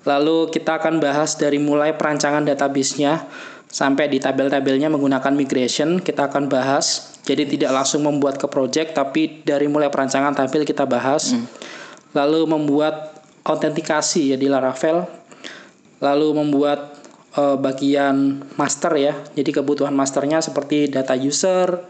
Lalu 0.09 0.49
kita 0.49 0.81
akan 0.81 0.97
bahas 0.97 1.37
dari 1.37 1.61
mulai 1.61 1.93
perancangan 1.93 2.41
database-nya 2.49 3.29
sampai 3.69 4.09
di 4.09 4.17
tabel-tabelnya 4.17 4.89
menggunakan 4.89 5.37
migration 5.37 6.01
kita 6.01 6.33
akan 6.33 6.49
bahas. 6.49 7.13
Jadi 7.29 7.45
tidak 7.45 7.77
langsung 7.77 8.09
membuat 8.09 8.41
ke 8.41 8.49
project 8.49 8.97
tapi 8.97 9.45
dari 9.45 9.69
mulai 9.69 9.93
perancangan 9.93 10.33
tabel 10.33 10.65
kita 10.65 10.89
bahas. 10.89 11.37
Lalu 12.17 12.49
membuat 12.49 13.21
autentikasi 13.45 14.33
ya 14.33 14.37
di 14.41 14.49
Laravel. 14.49 15.20
Lalu 16.01 16.29
membuat 16.37 16.97
eh, 17.37 17.57
bagian 17.57 18.45
master 18.57 18.93
ya. 18.97 19.15
Jadi 19.37 19.51
kebutuhan 19.61 19.93
masternya 19.93 20.41
seperti 20.41 20.89
data 20.89 21.15
user, 21.17 21.85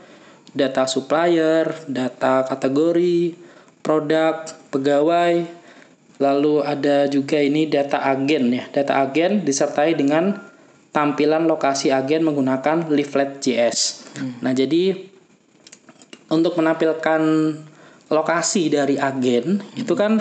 data 0.50 0.86
supplier, 0.90 1.70
data 1.86 2.44
kategori, 2.46 3.34
produk, 3.80 4.44
pegawai, 4.74 5.46
lalu 6.20 6.54
ada 6.62 7.08
juga 7.08 7.40
ini 7.40 7.66
data 7.70 8.04
agen 8.04 8.52
ya. 8.52 8.64
Data 8.68 9.00
agen 9.00 9.42
disertai 9.46 9.96
dengan 9.96 10.36
tampilan 10.90 11.46
lokasi 11.46 11.94
agen 11.94 12.26
menggunakan 12.26 12.90
leaflet.js. 12.90 13.78
Nah, 14.42 14.52
jadi 14.52 14.94
untuk 16.30 16.58
menampilkan 16.58 17.22
lokasi 18.10 18.70
dari 18.70 18.98
agen 18.98 19.62
itu 19.78 19.94
kan 19.94 20.18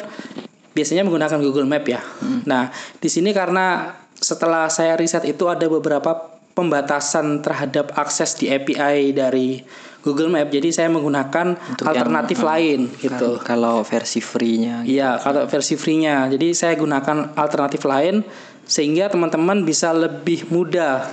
biasanya 0.80 1.04
menggunakan 1.04 1.40
Google 1.44 1.68
Map 1.68 1.84
ya. 1.84 2.00
Nah, 2.48 2.72
di 3.04 3.12
sini 3.12 3.36
karena 3.36 3.92
setelah 4.16 4.72
saya 4.72 4.96
riset 4.96 5.28
itu 5.28 5.52
ada 5.52 5.68
beberapa 5.68 6.40
pembatasan 6.56 7.40
terhadap 7.44 7.96
akses 7.96 8.36
di 8.36 8.48
API 8.52 9.12
dari 9.12 9.64
Google 10.04 10.32
Map. 10.32 10.48
Jadi 10.52 10.72
saya 10.72 10.88
menggunakan 10.88 11.56
Untuk 11.56 11.84
yang, 11.88 11.92
alternatif 11.92 12.40
eh, 12.40 12.46
lain 12.48 12.80
gitu. 13.00 13.40
Kalau- 13.44 13.84
versi 13.84 14.20
free-nya 14.24 14.84
gitu. 14.88 14.96
Iya, 15.00 15.20
kalau 15.20 15.44
versi 15.48 15.76
free-nya. 15.76 16.28
Jadi 16.32 16.56
saya 16.56 16.76
gunakan 16.80 17.36
alternatif 17.36 17.84
lain 17.84 18.24
sehingga 18.64 19.12
teman-teman 19.12 19.66
bisa 19.68 19.92
lebih 19.92 20.48
mudah 20.52 21.08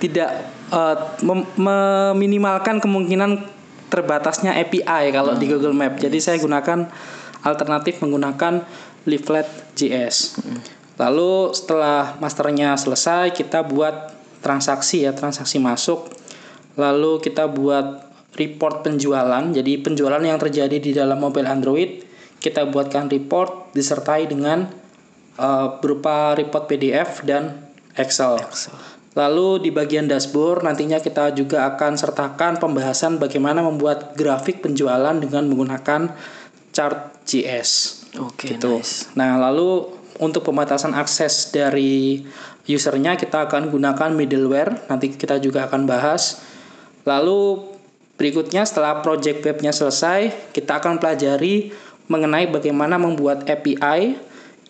tidak 0.00 0.48
eh, 0.72 0.96
mem- 1.24 1.48
meminimalkan 1.56 2.80
kemungkinan 2.80 3.44
terbatasnya 3.90 4.54
API 4.56 5.10
kalau 5.10 5.34
di 5.36 5.50
Google 5.50 5.74
Map. 5.76 5.98
Jadi 5.98 6.16
saya 6.22 6.38
gunakan 6.40 6.86
alternatif 7.40 8.04
menggunakan 8.04 8.62
Leaflet.js. 9.08 10.40
Lalu 11.00 11.56
setelah 11.56 12.20
masternya 12.20 12.76
selesai, 12.76 13.32
kita 13.32 13.64
buat 13.64 14.12
transaksi 14.44 15.08
ya, 15.08 15.16
transaksi 15.16 15.56
masuk. 15.56 16.12
Lalu 16.76 17.20
kita 17.24 17.48
buat 17.48 18.10
report 18.36 18.84
penjualan. 18.84 19.44
Jadi 19.52 19.80
penjualan 19.80 20.20
yang 20.20 20.36
terjadi 20.36 20.76
di 20.76 20.92
dalam 20.92 21.18
mobile 21.20 21.48
Android 21.48 22.10
kita 22.40 22.64
buatkan 22.72 23.12
report 23.12 23.76
disertai 23.76 24.24
dengan 24.24 24.64
eh, 25.36 25.68
berupa 25.78 26.32
report 26.32 26.64
PDF 26.66 27.20
dan 27.28 27.68
Excel. 27.94 28.40
Lalu 29.18 29.68
di 29.68 29.70
bagian 29.74 30.06
dashboard 30.06 30.62
nantinya 30.62 31.02
kita 31.02 31.34
juga 31.34 31.66
akan 31.74 31.98
sertakan 31.98 32.62
pembahasan 32.62 33.18
bagaimana 33.18 33.60
membuat 33.60 34.14
grafik 34.14 34.62
penjualan 34.62 35.12
dengan 35.18 35.50
menggunakan 35.50 36.14
chart.js 36.70 38.00
Oke, 38.18 38.56
gitu. 38.56 38.82
nice. 38.82 39.06
Nah, 39.14 39.38
lalu 39.38 39.86
untuk 40.18 40.42
pembatasan 40.42 40.92
akses 40.98 41.54
dari 41.54 42.26
usernya 42.66 43.14
kita 43.14 43.46
akan 43.46 43.70
gunakan 43.70 44.10
middleware. 44.14 44.86
Nanti 44.90 45.14
kita 45.14 45.38
juga 45.38 45.70
akan 45.70 45.86
bahas. 45.86 46.42
Lalu 47.06 47.70
berikutnya 48.18 48.66
setelah 48.66 49.00
project 49.00 49.42
webnya 49.46 49.70
selesai, 49.70 50.52
kita 50.52 50.82
akan 50.82 50.98
pelajari 50.98 51.72
mengenai 52.10 52.50
bagaimana 52.50 52.98
membuat 52.98 53.46
API 53.46 54.18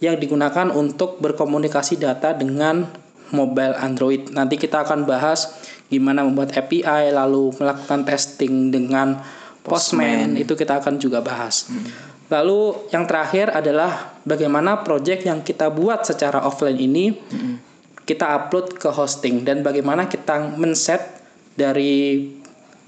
yang 0.00 0.16
digunakan 0.16 0.68
untuk 0.72 1.20
berkomunikasi 1.20 2.00
data 2.00 2.36
dengan 2.36 2.88
mobile 3.32 3.76
Android. 3.76 4.32
Nanti 4.32 4.56
kita 4.60 4.84
akan 4.84 5.08
bahas 5.08 5.60
gimana 5.90 6.22
membuat 6.22 6.54
API 6.54 7.10
lalu 7.10 7.50
melakukan 7.58 8.06
testing 8.06 8.70
dengan 8.70 9.20
Postman, 9.60 10.32
Postman. 10.32 10.40
itu 10.40 10.52
kita 10.56 10.80
akan 10.80 10.94
juga 10.96 11.20
bahas. 11.20 11.68
Hmm. 11.68 11.84
Lalu 12.30 12.90
yang 12.94 13.04
terakhir 13.10 13.50
adalah 13.50 14.14
bagaimana 14.22 14.86
project 14.86 15.26
yang 15.26 15.42
kita 15.42 15.66
buat 15.68 16.06
secara 16.06 16.46
offline 16.46 16.78
ini 16.78 17.10
hmm. 17.10 17.54
kita 18.06 18.26
upload 18.38 18.78
ke 18.78 18.88
hosting 18.88 19.42
dan 19.42 19.66
bagaimana 19.66 20.06
kita 20.06 20.54
men-set 20.54 21.02
dari 21.58 22.30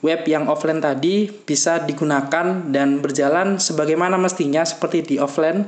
web 0.03 0.21
yang 0.27 0.51
offline 0.51 0.83
tadi 0.83 1.31
bisa 1.31 1.83
digunakan 1.83 2.67
dan 2.71 2.99
berjalan 2.99 3.59
sebagaimana 3.59 4.19
mestinya 4.19 4.67
seperti 4.67 5.15
di 5.15 5.17
offline 5.23 5.67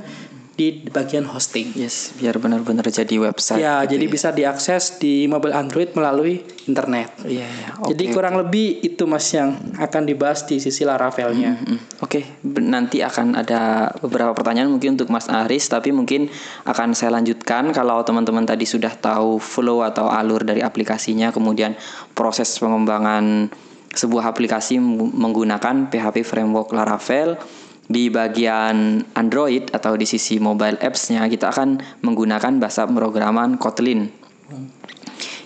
di 0.54 0.86
bagian 0.86 1.26
hosting. 1.26 1.74
Yes, 1.74 2.14
biar 2.14 2.38
benar-benar 2.38 2.86
jadi 2.86 3.18
website. 3.18 3.58
Ya, 3.58 3.82
gitu 3.82 3.98
jadi 3.98 4.04
ya. 4.06 4.10
bisa 4.10 4.28
diakses 4.30 5.02
di 5.02 5.26
mobile 5.26 5.54
Android 5.54 5.90
melalui 5.98 6.46
internet. 6.70 7.26
Iya, 7.26 7.42
yeah, 7.42 7.50
yeah. 7.50 7.72
okay. 7.82 7.90
Jadi 7.94 8.04
kurang 8.14 8.34
lebih 8.38 8.80
itu 8.86 9.04
Mas 9.10 9.26
yang 9.34 9.58
akan 9.76 10.02
dibahas 10.06 10.46
di 10.46 10.62
sisi 10.62 10.86
Laravelnya. 10.86 11.58
Mm 11.58 11.64
-hmm. 11.66 11.78
Oke, 12.06 12.22
okay. 12.22 12.22
nanti 12.62 13.02
akan 13.02 13.34
ada 13.34 13.90
beberapa 13.98 14.30
pertanyaan 14.32 14.70
mungkin 14.70 14.94
untuk 14.94 15.10
Mas 15.10 15.26
Aris, 15.26 15.66
tapi 15.66 15.90
mungkin 15.90 16.30
akan 16.64 16.94
saya 16.94 17.12
lanjutkan 17.18 17.74
kalau 17.74 18.00
teman-teman 18.06 18.46
tadi 18.46 18.64
sudah 18.64 18.94
tahu 18.94 19.42
flow 19.42 19.82
atau 19.82 20.06
alur 20.06 20.46
dari 20.46 20.62
aplikasinya, 20.62 21.34
kemudian 21.34 21.74
proses 22.14 22.54
pengembangan 22.62 23.50
sebuah 23.94 24.34
aplikasi 24.34 24.82
menggunakan 25.14 25.86
PHP 25.88 26.26
framework 26.26 26.74
Laravel 26.74 27.38
di 27.84 28.08
bagian 28.08 29.04
Android 29.12 29.68
atau 29.72 29.96
di 29.96 30.08
sisi 30.08 30.40
mobile 30.40 30.80
apps-nya 30.80 31.28
kita 31.28 31.52
akan 31.52 32.00
menggunakan 32.00 32.56
bahasa 32.56 32.88
pemrograman 32.88 33.60
Kotlin. 33.60 34.08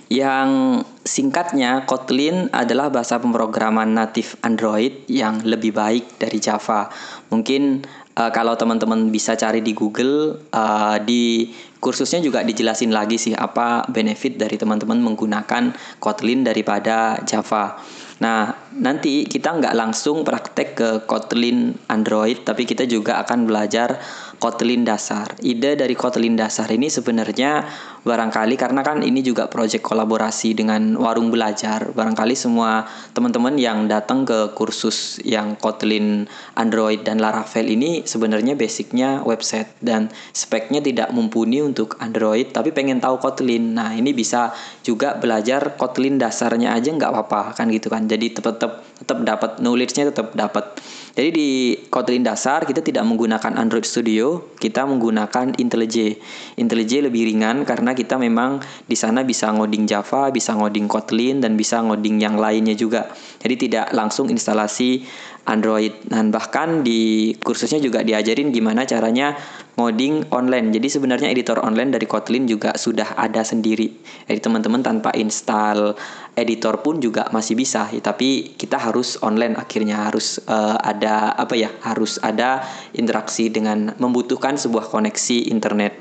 Yang 0.09 0.49
singkatnya 1.05 1.85
Kotlin 1.85 2.49
adalah 2.49 2.89
bahasa 2.89 3.21
pemrograman 3.21 3.93
natif 3.93 4.41
Android 4.41 5.05
yang 5.05 5.45
lebih 5.45 5.77
baik 5.77 6.17
dari 6.17 6.41
Java. 6.41 6.89
Mungkin 7.29 7.85
uh, 8.19 8.31
kalau 8.35 8.59
teman-teman 8.59 9.15
bisa 9.15 9.39
cari 9.39 9.63
di 9.63 9.71
Google 9.73 10.43
uh, 10.51 10.99
di 10.99 11.55
kursusnya 11.79 12.19
juga 12.19 12.43
dijelasin 12.43 12.91
lagi 12.91 13.15
sih 13.15 13.39
apa 13.39 13.87
benefit 13.87 14.35
dari 14.35 14.59
teman-teman 14.59 14.99
menggunakan 14.99 15.71
Kotlin 16.03 16.43
daripada 16.43 17.23
Java. 17.23 17.79
Nah, 18.19 18.51
nanti 18.75 19.31
kita 19.31 19.63
nggak 19.63 19.79
langsung 19.79 20.27
praktek 20.27 20.69
ke 20.75 20.89
Kotlin 21.07 21.79
Android, 21.87 22.43
tapi 22.43 22.67
kita 22.67 22.83
juga 22.83 23.23
akan 23.23 23.47
belajar 23.47 24.03
Kotlin 24.39 24.87
dasar. 24.87 25.35
Ide 25.43 25.75
dari 25.75 25.99
Kotlin 25.99 26.39
dasar 26.39 26.71
ini 26.71 26.87
sebenarnya 26.87 27.67
barangkali 28.07 28.55
karena 28.55 28.87
kan 28.87 29.03
ini 29.03 29.21
juga 29.21 29.51
proyek 29.51 29.83
kolaborasi 29.83 30.55
dengan 30.55 30.95
warung 30.95 31.35
belajar. 31.35 31.91
Barangkali 31.91 32.39
semua 32.39 32.87
teman-teman 33.13 33.59
yang 33.59 33.91
datang 33.91 34.23
ke 34.23 34.55
kursus 34.55 35.19
yang 35.27 35.59
Kotlin 35.59 36.31
Android 36.55 37.03
dan 37.03 37.19
Laravel 37.19 37.67
ini 37.67 38.07
sebenarnya 38.07 38.55
basicnya 38.55 39.27
website 39.27 39.75
dan 39.83 40.09
speknya 40.31 40.79
tidak 40.79 41.11
mumpuni 41.11 41.59
untuk 41.59 41.99
Android 41.99 42.55
tapi 42.55 42.71
pengen 42.71 43.03
tahu 43.03 43.19
Kotlin. 43.19 43.75
Nah 43.75 43.91
ini 43.99 44.15
bisa 44.15 44.55
juga 44.87 45.19
belajar 45.19 45.75
Kotlin 45.75 46.17
dasarnya 46.17 46.79
aja 46.79 46.95
nggak 46.95 47.11
apa-apa 47.11 47.59
kan 47.59 47.67
gitu 47.75 47.91
kan. 47.91 48.07
Jadi 48.07 48.39
tetap 48.39 48.87
tetap 49.03 49.19
dapat 49.23 49.59
knowledge-nya 49.59 50.15
tetap 50.15 50.35
dapat 50.35 50.79
jadi 51.19 51.35
di 51.35 51.75
Kotlin 51.91 52.23
dasar 52.23 52.63
kita 52.63 52.79
tidak 52.79 53.03
menggunakan 53.03 53.59
Android 53.59 53.83
Studio, 53.83 54.55
kita 54.55 54.87
menggunakan 54.87 55.51
IntelliJ. 55.59 56.15
IntelliJ 56.55 57.11
lebih 57.11 57.27
ringan 57.27 57.67
karena 57.67 57.91
kita 57.91 58.15
memang 58.23 58.63
di 58.87 58.95
sana 58.95 59.27
bisa 59.27 59.51
ngoding 59.51 59.91
Java, 59.91 60.31
bisa 60.31 60.55
ngoding 60.55 60.87
Kotlin 60.87 61.43
dan 61.43 61.59
bisa 61.59 61.83
ngoding 61.83 62.23
yang 62.23 62.39
lainnya 62.39 62.79
juga. 62.79 63.11
Jadi 63.39 63.55
tidak 63.69 63.95
langsung 63.95 64.27
instalasi 64.31 65.07
Android. 65.49 66.05
Dan 66.05 66.29
bahkan 66.29 66.85
di 66.85 67.33
kursusnya 67.41 67.81
juga 67.81 68.05
diajarin 68.05 68.53
gimana 68.53 68.85
caranya 68.85 69.35
ngoding 69.79 70.29
online. 70.35 70.75
Jadi 70.75 70.89
sebenarnya 70.91 71.31
editor 71.33 71.63
online 71.63 71.95
dari 71.95 72.05
Kotlin 72.05 72.45
juga 72.45 72.77
sudah 72.77 73.17
ada 73.17 73.41
sendiri. 73.47 73.89
Jadi 74.29 74.39
teman-teman 74.43 74.85
tanpa 74.85 75.15
install 75.17 75.97
editor 76.37 76.85
pun 76.85 77.01
juga 77.01 77.31
masih 77.33 77.55
bisa. 77.55 77.89
Tapi 77.89 78.59
kita 78.59 78.77
harus 78.77 79.17
online 79.25 79.57
akhirnya 79.57 80.11
harus 80.11 80.43
uh, 80.45 80.77
ada 80.83 81.33
apa 81.33 81.55
ya? 81.57 81.71
Harus 81.81 82.21
ada 82.21 82.67
interaksi 82.93 83.49
dengan 83.49 83.97
membutuhkan 83.97 84.61
sebuah 84.61 84.91
koneksi 84.93 85.49
internet. 85.49 85.95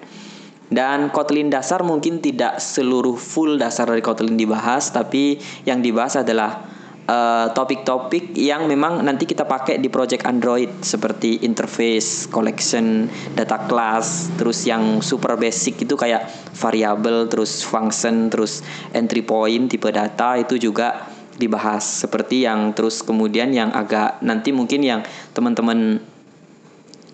Dan 0.67 1.15
Kotlin 1.15 1.47
dasar 1.47 1.79
mungkin 1.79 2.19
tidak 2.19 2.59
seluruh 2.59 3.15
full 3.15 3.55
dasar 3.55 3.87
dari 3.87 4.03
Kotlin 4.03 4.35
dibahas, 4.35 4.91
tapi 4.91 5.39
yang 5.63 5.79
dibahas 5.79 6.19
adalah 6.19 6.67
Eh, 7.07 7.47
topik-topik 7.55 8.35
uh, 8.35 8.51
yang 8.51 8.67
memang 8.67 8.99
nanti 8.99 9.23
kita 9.23 9.47
pakai 9.47 9.79
di 9.79 9.87
project 9.87 10.27
Android 10.27 10.83
seperti 10.83 11.39
interface, 11.47 12.27
collection, 12.27 13.07
data 13.31 13.63
class, 13.63 14.27
terus 14.35 14.67
yang 14.67 14.99
super 14.99 15.39
basic 15.39 15.87
itu 15.87 15.95
kayak 15.95 16.27
variable, 16.51 17.31
terus 17.31 17.63
function, 17.63 18.27
terus 18.27 18.59
entry 18.91 19.23
point, 19.23 19.71
tipe 19.71 19.87
data 19.87 20.35
itu 20.35 20.59
juga 20.59 21.07
dibahas. 21.39 22.03
Seperti 22.03 22.43
yang 22.43 22.75
terus 22.75 22.99
kemudian 22.99 23.55
yang 23.55 23.71
agak 23.71 24.19
nanti 24.19 24.51
mungkin 24.51 24.83
yang 24.83 24.99
teman-teman 25.31 26.03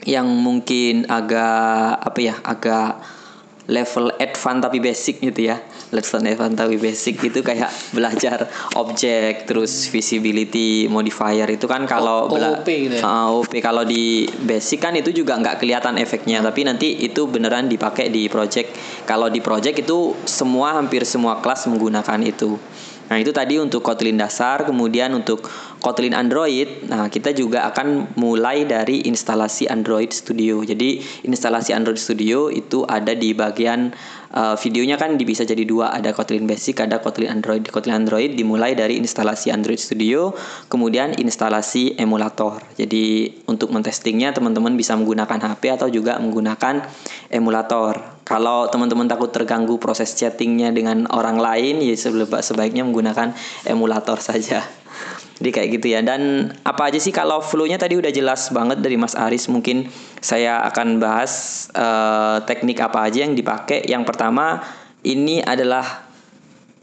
yang 0.09 0.25
mungkin 0.25 1.05
agak 1.05 2.01
apa 2.01 2.17
ya 2.17 2.35
agak 2.41 2.97
level 3.69 4.09
advance 4.17 4.61
tapi 4.65 4.81
basic 4.81 5.21
gitu 5.21 5.53
ya 5.53 5.61
level 5.93 6.25
advance 6.25 6.57
tapi 6.57 6.75
basic 6.81 7.21
itu 7.21 7.39
kayak 7.45 7.69
belajar 7.95 8.49
objek 8.75 9.45
terus 9.45 9.87
visibility 9.87 10.89
modifier. 10.89 11.47
Itu 11.47 11.69
kan 11.69 11.85
kalau 11.85 12.27
oh, 12.27 12.35
OOP 12.35 12.67
gitu 12.67 12.99
ya? 12.99 13.03
uh, 13.05 13.37
OOP 13.37 13.53
kalau 13.61 13.85
di 13.85 14.25
basic 14.43 14.81
kan 14.81 14.97
itu 14.97 15.13
juga 15.13 15.37
nggak 15.37 15.61
kelihatan 15.61 16.01
efeknya 16.01 16.41
tapi 16.41 16.65
nanti 16.65 17.05
itu 17.05 17.29
beneran 17.29 17.69
dipakai 17.69 18.09
di 18.09 18.25
project. 18.27 18.73
Kalau 19.05 19.29
di 19.29 19.39
project 19.39 19.85
itu 19.85 20.17
semua 20.25 20.75
hampir 20.75 21.05
semua 21.05 21.39
kelas 21.39 21.69
menggunakan 21.69 22.19
itu. 22.25 22.57
Nah, 23.13 23.19
itu 23.19 23.35
tadi 23.35 23.59
untuk 23.59 23.83
Kotlin 23.83 24.15
dasar, 24.15 24.63
kemudian 24.63 25.11
untuk 25.11 25.43
Kotlin 25.83 26.15
Android, 26.15 26.87
nah 26.87 27.11
kita 27.11 27.35
juga 27.35 27.67
akan 27.67 28.15
mulai 28.15 28.63
dari 28.63 29.03
instalasi 29.03 29.67
Android 29.67 30.15
Studio. 30.15 30.63
Jadi, 30.63 31.03
instalasi 31.27 31.75
Android 31.75 31.99
Studio 31.99 32.47
itu 32.47 32.87
ada 32.87 33.11
di 33.11 33.35
bagian 33.35 33.91
uh, 34.33 34.55
videonya 34.57 34.97
kan 34.97 35.15
bisa 35.15 35.45
jadi 35.45 35.63
dua, 35.63 35.93
ada 35.93 36.11
Kotlin 36.11 36.49
Basic, 36.49 36.75
ada 36.81 36.99
Kotlin 36.99 37.29
Android. 37.29 37.63
Kotlin 37.69 38.03
Android 38.03 38.33
dimulai 38.33 38.73
dari 38.73 38.97
instalasi 38.99 39.53
Android 39.53 39.79
Studio, 39.79 40.33
kemudian 40.67 41.15
instalasi 41.15 41.95
emulator. 41.95 42.59
Jadi, 42.75 43.31
untuk 43.47 43.69
mentestingnya 43.71 44.33
teman-teman 44.33 44.73
bisa 44.75 44.97
menggunakan 44.97 45.39
HP 45.39 45.63
atau 45.79 45.87
juga 45.87 46.17
menggunakan 46.19 46.83
emulator. 47.29 48.21
Kalau 48.23 48.71
teman-teman 48.71 49.05
takut 49.05 49.29
terganggu 49.29 49.75
proses 49.77 50.15
chattingnya 50.15 50.71
dengan 50.71 51.05
orang 51.11 51.37
lain, 51.37 51.83
ya 51.83 51.95
sebaiknya 52.39 52.87
menggunakan 52.87 53.35
emulator 53.67 54.19
saja. 54.23 54.63
Jadi 55.43 55.51
kayak 55.51 55.69
gitu 55.75 55.87
ya. 55.91 55.99
Dan 55.99 56.47
apa 56.63 56.87
aja 56.87 57.03
sih 57.03 57.11
kalau 57.11 57.43
flow-nya 57.43 57.75
tadi 57.75 57.99
udah 57.99 58.15
jelas 58.15 58.47
banget 58.55 58.79
dari 58.79 58.95
Mas 58.95 59.11
Aris. 59.11 59.51
Mungkin 59.51 59.91
saya 60.23 60.63
akan 60.71 61.03
bahas 61.03 61.67
uh, 61.75 62.39
teknik 62.47 62.79
apa 62.79 63.11
aja 63.11 63.27
yang 63.27 63.35
dipakai. 63.35 63.83
Yang 63.83 64.07
pertama 64.07 64.63
ini 65.03 65.43
adalah 65.43 66.07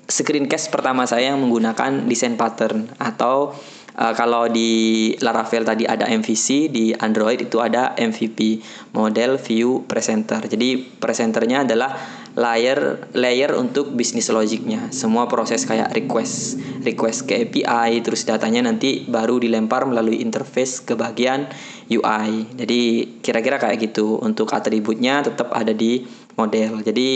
screencast 0.04 0.68
pertama 0.68 1.08
saya 1.08 1.32
yang 1.32 1.40
menggunakan 1.40 2.04
desain 2.04 2.36
pattern 2.36 2.92
atau 3.00 3.56
Uh, 3.90 4.14
kalau 4.14 4.46
di 4.46 5.12
Laravel 5.18 5.66
tadi 5.66 5.84
ada 5.84 6.06
MVC, 6.06 6.70
di 6.72 6.94
Android 6.94 7.42
itu 7.42 7.58
ada 7.58 7.92
MVP, 7.98 8.62
model 8.94 9.36
view 9.36 9.82
presenter. 9.84 10.40
Jadi 10.46 10.78
presenternya 10.78 11.68
adalah 11.68 11.98
layer 12.38 13.10
layer 13.16 13.50
untuk 13.58 13.90
bisnis 13.94 14.30
logiknya. 14.30 14.90
Semua 14.94 15.26
proses 15.26 15.66
kayak 15.66 15.90
request, 15.90 16.60
request 16.86 17.26
ke 17.26 17.46
API, 17.46 18.02
terus 18.04 18.22
datanya 18.22 18.70
nanti 18.70 19.06
baru 19.06 19.42
dilempar 19.42 19.86
melalui 19.86 20.22
interface 20.22 20.82
ke 20.86 20.94
bagian 20.94 21.50
UI. 21.90 22.46
Jadi 22.54 22.80
kira-kira 23.18 23.58
kayak 23.58 23.90
gitu. 23.90 24.22
Untuk 24.22 24.54
atributnya 24.54 25.26
tetap 25.26 25.50
ada 25.50 25.74
di 25.74 26.06
model. 26.38 26.86
Jadi 26.86 27.08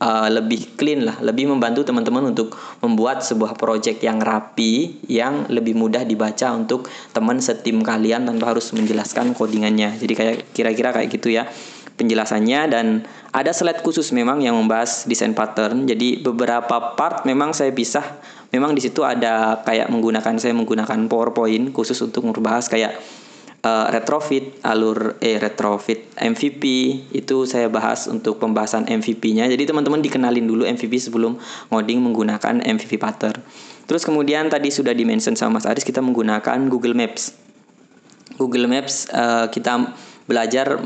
uh, 0.00 0.28
lebih 0.32 0.74
clean 0.74 1.04
lah, 1.04 1.20
lebih 1.20 1.46
membantu 1.46 1.84
teman-teman 1.84 2.32
untuk 2.32 2.56
membuat 2.80 3.20
sebuah 3.22 3.54
project 3.54 4.00
yang 4.00 4.18
rapi, 4.18 5.04
yang 5.06 5.46
lebih 5.52 5.76
mudah 5.76 6.02
dibaca 6.02 6.56
untuk 6.56 6.88
teman 7.12 7.38
setim 7.38 7.84
kalian 7.84 8.26
tanpa 8.26 8.56
harus 8.56 8.72
menjelaskan 8.72 9.36
codingannya. 9.36 10.00
Jadi 10.00 10.12
kayak 10.16 10.36
kira-kira 10.56 10.90
kayak 10.96 11.08
gitu 11.12 11.30
ya. 11.30 11.46
Penjelasannya 12.00 12.60
dan 12.72 12.86
ada 13.36 13.52
slide 13.52 13.84
khusus 13.84 14.08
memang 14.16 14.40
yang 14.40 14.56
membahas 14.56 15.04
desain 15.04 15.36
pattern. 15.36 15.84
Jadi 15.84 16.24
beberapa 16.24 16.96
part 16.96 17.28
memang 17.28 17.52
saya 17.52 17.68
pisah. 17.76 18.16
Memang 18.50 18.72
di 18.72 18.80
situ 18.80 19.04
ada 19.04 19.60
kayak 19.62 19.92
menggunakan 19.92 20.40
saya 20.40 20.56
menggunakan 20.56 21.06
PowerPoint 21.06 21.70
khusus 21.70 22.00
untuk 22.00 22.26
membahas 22.26 22.66
kayak 22.66 22.98
uh, 23.62 23.86
retrofit, 23.92 24.58
alur 24.64 25.20
eh 25.20 25.36
retrofit 25.36 26.10
MVP 26.16 26.62
itu 27.12 27.44
saya 27.46 27.68
bahas 27.68 28.08
untuk 28.08 28.40
pembahasan 28.40 28.88
MVP-nya. 28.88 29.46
Jadi 29.46 29.68
teman-teman 29.68 30.00
dikenalin 30.00 30.46
dulu 30.48 30.64
MVP 30.64 30.96
sebelum 30.98 31.36
ngoding 31.70 32.00
menggunakan 32.00 32.64
MVP 32.64 32.96
pattern. 32.96 33.38
Terus 33.84 34.06
kemudian 34.06 34.46
tadi 34.46 34.70
sudah 34.70 34.94
dimention 34.94 35.34
sama 35.34 35.58
Mas 35.58 35.66
Aris 35.66 35.82
kita 35.82 35.98
menggunakan 35.98 36.58
Google 36.70 36.94
Maps. 36.94 37.34
Google 38.38 38.70
Maps 38.70 39.10
uh, 39.12 39.50
kita 39.52 39.92
belajar 40.30 40.78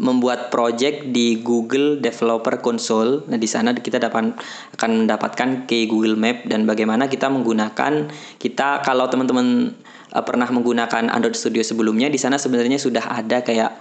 membuat 0.00 0.48
project 0.48 1.12
di 1.12 1.44
Google 1.44 2.00
Developer 2.00 2.64
Console. 2.64 3.28
Nah, 3.28 3.36
di 3.36 3.44
sana 3.44 3.76
kita 3.76 4.00
dapat 4.00 4.32
akan 4.80 4.90
mendapatkan 5.04 5.68
key 5.68 5.84
Google 5.84 6.16
Map 6.16 6.48
dan 6.48 6.64
bagaimana 6.64 7.04
kita 7.04 7.28
menggunakan 7.28 8.08
kita 8.40 8.80
kalau 8.80 9.12
teman-teman 9.12 9.76
uh, 10.16 10.24
pernah 10.24 10.48
menggunakan 10.48 11.12
Android 11.12 11.36
Studio 11.36 11.60
sebelumnya 11.60 12.08
di 12.08 12.16
sana 12.16 12.40
sebenarnya 12.40 12.80
sudah 12.80 13.04
ada 13.12 13.44
kayak 13.44 13.76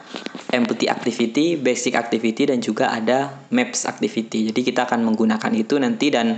empty 0.52 0.92
activity, 0.92 1.56
basic 1.56 1.96
activity 1.96 2.52
dan 2.52 2.60
juga 2.60 2.92
ada 2.92 3.48
maps 3.56 3.88
activity. 3.88 4.52
Jadi 4.52 4.60
kita 4.60 4.92
akan 4.92 5.08
menggunakan 5.08 5.52
itu 5.56 5.80
nanti 5.80 6.12
dan 6.12 6.36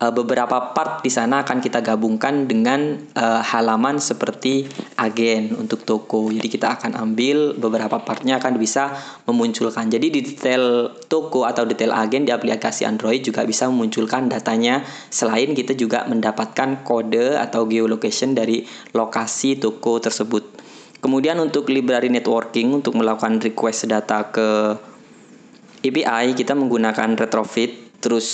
uh, 0.00 0.12
beberapa 0.12 0.72
part 0.72 1.04
di 1.04 1.12
sana 1.12 1.44
akan 1.44 1.60
kita 1.60 1.84
gabungkan 1.84 2.48
dengan 2.48 2.96
uh, 3.14 3.44
halaman 3.44 4.00
seperti 4.00 4.66
agen 4.96 5.54
untuk 5.54 5.84
toko. 5.84 6.32
Jadi 6.32 6.48
kita 6.48 6.80
akan 6.80 6.96
ambil 6.96 7.54
beberapa 7.54 8.00
partnya 8.00 8.40
akan 8.40 8.56
bisa 8.56 8.96
memunculkan. 9.28 9.92
Jadi 9.92 10.08
di 10.08 10.20
detail 10.24 10.90
toko 11.06 11.44
atau 11.44 11.68
detail 11.68 11.92
agen 11.92 12.24
di 12.24 12.32
aplikasi 12.32 12.88
Android 12.88 13.20
juga 13.20 13.44
bisa 13.44 13.68
memunculkan 13.68 14.32
datanya. 14.32 14.82
Selain 15.12 15.52
kita 15.52 15.76
juga 15.76 16.08
mendapatkan 16.08 16.82
kode 16.82 17.36
atau 17.36 17.68
geolocation 17.68 18.32
dari 18.32 18.64
lokasi 18.96 19.60
toko 19.60 20.00
tersebut. 20.00 20.58
Kemudian 21.00 21.40
untuk 21.40 21.72
library 21.72 22.12
networking 22.12 22.76
untuk 22.76 22.92
melakukan 22.92 23.40
request 23.40 23.88
data 23.88 24.28
ke 24.28 24.76
API 25.80 26.36
kita 26.36 26.52
menggunakan 26.52 27.16
retrofit 27.16 27.89
Terus 28.00 28.28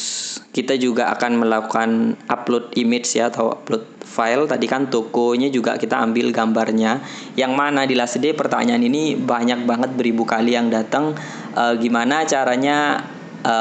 kita 0.55 0.79
juga 0.79 1.11
akan 1.11 1.43
melakukan 1.43 2.15
upload 2.31 2.71
image 2.79 3.19
ya 3.19 3.29
atau 3.29 3.51
upload 3.51 3.83
file. 4.07 4.47
Tadi 4.47 4.67
kan 4.71 4.87
tokonya 4.87 5.51
juga 5.51 5.75
kita 5.75 5.99
ambil 5.99 6.31
gambarnya. 6.31 7.03
Yang 7.35 7.53
mana 7.53 7.83
di 7.83 7.99
Last 7.99 8.23
Day 8.23 8.31
pertanyaan 8.33 8.87
ini 8.87 9.19
banyak 9.19 9.67
banget 9.67 9.91
beribu 9.99 10.23
kali 10.23 10.55
yang 10.55 10.71
datang. 10.71 11.19
E, 11.51 11.63
gimana 11.83 12.23
caranya 12.23 13.03
e, 13.43 13.55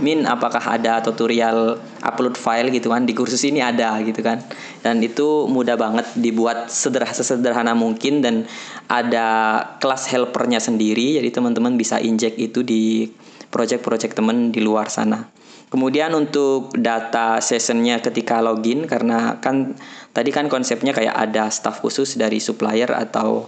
Min 0.00 0.24
apakah 0.24 0.80
ada 0.80 1.04
tutorial 1.04 1.76
upload 2.00 2.40
file 2.40 2.72
gitu 2.72 2.88
kan 2.88 3.04
di 3.04 3.12
kursus 3.12 3.44
ini 3.44 3.60
ada 3.60 4.00
gitu 4.00 4.24
kan 4.24 4.40
dan 4.80 4.96
itu 5.04 5.44
mudah 5.44 5.76
banget 5.76 6.08
dibuat 6.16 6.72
sederhana 6.72 7.12
sesederhana 7.12 7.72
mungkin 7.76 8.24
dan 8.24 8.48
ada 8.88 9.60
kelas 9.76 10.08
helpernya 10.08 10.56
sendiri 10.56 11.20
jadi 11.20 11.28
teman-teman 11.28 11.76
bisa 11.76 12.00
inject 12.00 12.40
itu 12.40 12.64
di 12.64 13.12
project-project 13.50 14.16
temen 14.16 14.54
di 14.54 14.62
luar 14.62 14.88
sana. 14.88 15.28
Kemudian 15.70 16.10
untuk 16.18 16.74
data 16.74 17.38
sessionnya 17.38 18.02
ketika 18.02 18.42
login 18.42 18.90
karena 18.90 19.38
kan 19.38 19.78
tadi 20.10 20.34
kan 20.34 20.50
konsepnya 20.50 20.90
kayak 20.90 21.14
ada 21.14 21.46
staff 21.46 21.78
khusus 21.78 22.18
dari 22.18 22.42
supplier 22.42 22.90
atau 22.90 23.46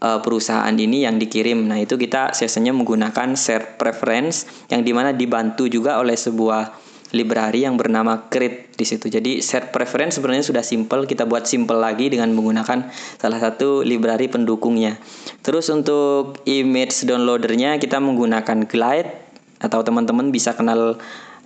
uh, 0.00 0.20
perusahaan 0.24 0.72
ini 0.72 1.04
yang 1.04 1.20
dikirim. 1.20 1.68
Nah 1.68 1.76
itu 1.76 2.00
kita 2.00 2.32
sessionnya 2.32 2.72
menggunakan 2.72 3.36
share 3.36 3.76
preference 3.76 4.48
yang 4.72 4.80
di 4.80 4.96
mana 4.96 5.12
dibantu 5.12 5.68
juga 5.68 6.00
oleh 6.00 6.16
sebuah 6.16 6.88
library 7.12 7.64
yang 7.64 7.80
bernama 7.80 8.28
create 8.28 8.72
di 8.76 8.84
situ. 8.84 9.08
Jadi 9.08 9.40
share 9.40 9.72
preference 9.72 10.20
sebenarnya 10.20 10.44
sudah 10.44 10.64
simple, 10.64 11.08
kita 11.08 11.24
buat 11.24 11.48
simple 11.48 11.80
lagi 11.80 12.12
dengan 12.12 12.32
menggunakan 12.36 12.88
salah 12.92 13.40
satu 13.40 13.80
library 13.80 14.28
pendukungnya. 14.28 15.00
Terus 15.40 15.72
untuk 15.72 16.44
image 16.44 17.08
downloadernya 17.08 17.80
kita 17.80 17.96
menggunakan 18.00 18.68
Glide 18.68 19.27
atau 19.58 19.82
teman-teman 19.82 20.30
bisa 20.30 20.54
kenal 20.54 20.98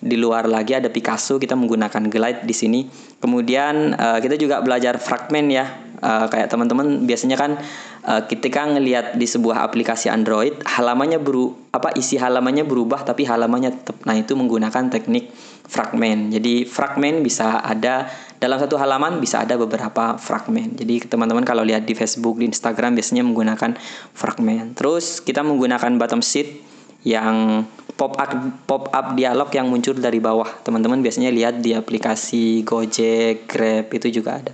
di 0.03 0.18
luar 0.18 0.51
lagi 0.51 0.75
ada 0.75 0.90
Picasso 0.90 1.38
kita 1.38 1.55
menggunakan 1.55 2.11
glide 2.11 2.42
di 2.42 2.51
sini. 2.51 2.81
Kemudian 3.22 3.94
uh, 3.94 4.18
kita 4.18 4.35
juga 4.35 4.59
belajar 4.59 4.98
fragment 4.98 5.48
ya. 5.48 5.66
Uh, 6.03 6.27
kayak 6.27 6.51
teman-teman 6.51 7.07
biasanya 7.07 7.38
kan 7.38 7.55
uh, 8.03 8.27
ketika 8.27 8.66
ngelihat 8.66 9.14
di 9.14 9.22
sebuah 9.22 9.62
aplikasi 9.62 10.11
Android 10.11 10.59
halamannya 10.66 11.22
beru 11.22 11.55
apa 11.70 11.94
isi 11.94 12.18
halamannya 12.18 12.66
berubah 12.66 13.07
tapi 13.07 13.22
halamannya 13.22 13.70
tetap 13.70 14.03
nah 14.03 14.18
itu 14.18 14.35
menggunakan 14.35 14.90
teknik 14.90 15.31
fragment. 15.70 16.35
Jadi 16.35 16.66
fragment 16.66 17.22
bisa 17.22 17.62
ada 17.62 18.11
dalam 18.42 18.59
satu 18.59 18.75
halaman 18.83 19.22
bisa 19.22 19.46
ada 19.46 19.55
beberapa 19.55 20.18
fragment. 20.18 20.83
Jadi 20.83 21.07
teman-teman 21.07 21.46
kalau 21.46 21.62
lihat 21.62 21.87
di 21.87 21.94
Facebook 21.94 22.42
di 22.42 22.51
Instagram 22.51 22.98
biasanya 22.98 23.22
menggunakan 23.22 23.79
fragment. 24.11 24.75
Terus 24.75 25.22
kita 25.22 25.46
menggunakan 25.46 25.94
bottom 26.03 26.18
sheet 26.18 26.66
yang 27.07 27.62
pop 28.02 28.18
up 28.18 28.30
pop 28.66 28.84
up 28.90 29.14
dialog 29.14 29.46
yang 29.54 29.70
muncul 29.70 29.94
dari 29.94 30.18
bawah. 30.18 30.50
Teman-teman 30.66 30.98
biasanya 30.98 31.30
lihat 31.30 31.62
di 31.62 31.70
aplikasi 31.70 32.66
Gojek, 32.66 33.46
Grab 33.46 33.94
itu 33.94 34.10
juga 34.10 34.42
ada. 34.42 34.50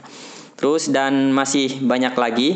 Terus 0.52 0.92
dan 0.92 1.32
masih 1.32 1.80
banyak 1.80 2.12
lagi. 2.12 2.50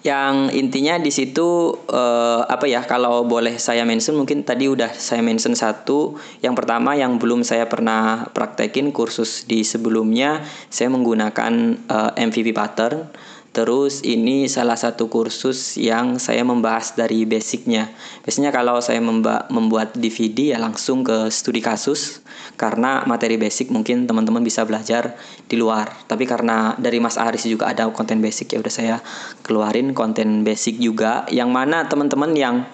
Yang 0.00 0.54
intinya 0.54 1.02
di 1.02 1.10
situ 1.10 1.74
uh, 1.90 2.46
apa 2.46 2.70
ya 2.70 2.86
kalau 2.86 3.26
boleh 3.26 3.58
saya 3.58 3.82
mention 3.82 4.14
mungkin 4.14 4.46
tadi 4.46 4.70
udah 4.72 4.96
saya 4.96 5.20
mention 5.20 5.52
satu. 5.52 6.16
Yang 6.40 6.54
pertama 6.56 6.96
yang 6.96 7.20
belum 7.20 7.44
saya 7.44 7.68
pernah 7.68 8.30
praktekin 8.32 8.88
kursus 8.88 9.44
di 9.44 9.66
sebelumnya 9.66 10.46
saya 10.72 10.88
menggunakan 10.88 11.52
eh, 11.90 12.24
MVP 12.24 12.54
pattern 12.54 13.10
Terus 13.56 14.04
ini 14.04 14.52
salah 14.52 14.76
satu 14.76 15.08
kursus 15.08 15.80
yang 15.80 16.20
saya 16.20 16.44
membahas 16.44 16.92
dari 16.92 17.24
basicnya. 17.24 17.88
Biasanya 18.20 18.52
kalau 18.52 18.84
saya 18.84 19.00
membuat 19.48 19.96
DVD 19.96 20.52
ya 20.52 20.58
langsung 20.60 21.00
ke 21.00 21.32
studi 21.32 21.64
kasus 21.64 22.20
karena 22.60 23.08
materi 23.08 23.40
basic 23.40 23.72
mungkin 23.72 24.04
teman-teman 24.04 24.44
bisa 24.44 24.60
belajar 24.68 25.16
di 25.48 25.56
luar. 25.56 25.88
Tapi 26.04 26.28
karena 26.28 26.76
dari 26.76 27.00
Mas 27.00 27.16
Aris 27.16 27.48
juga 27.48 27.72
ada 27.72 27.88
konten 27.88 28.20
basic 28.20 28.52
ya 28.52 28.60
udah 28.60 28.68
saya 28.68 28.96
keluarin 29.40 29.96
konten 29.96 30.44
basic 30.44 30.76
juga 30.76 31.24
yang 31.32 31.48
mana 31.48 31.88
teman-teman 31.88 32.36
yang 32.36 32.68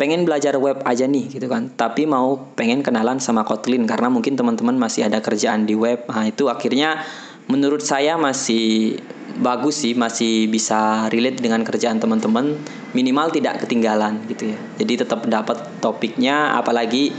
pengen 0.00 0.24
belajar 0.24 0.56
web 0.56 0.80
aja 0.88 1.04
nih 1.04 1.28
gitu 1.28 1.44
kan 1.44 1.76
tapi 1.76 2.08
mau 2.08 2.40
pengen 2.56 2.80
kenalan 2.80 3.20
sama 3.20 3.44
Kotlin 3.44 3.84
karena 3.84 4.08
mungkin 4.08 4.32
teman-teman 4.32 4.80
masih 4.80 5.04
ada 5.04 5.20
kerjaan 5.20 5.68
di 5.68 5.76
web 5.76 6.08
nah 6.08 6.24
itu 6.24 6.48
akhirnya 6.48 7.04
menurut 7.52 7.84
saya 7.84 8.16
masih 8.16 8.96
bagus 9.40 9.82
sih 9.82 9.96
masih 9.96 10.46
bisa 10.46 11.08
relate 11.08 11.40
dengan 11.40 11.64
kerjaan 11.64 11.96
teman-teman. 11.98 12.60
Minimal 12.92 13.32
tidak 13.32 13.64
ketinggalan 13.64 14.20
gitu 14.28 14.52
ya. 14.52 14.58
Jadi 14.76 14.92
tetap 15.02 15.24
dapat 15.26 15.80
topiknya 15.80 16.54
apalagi 16.60 17.10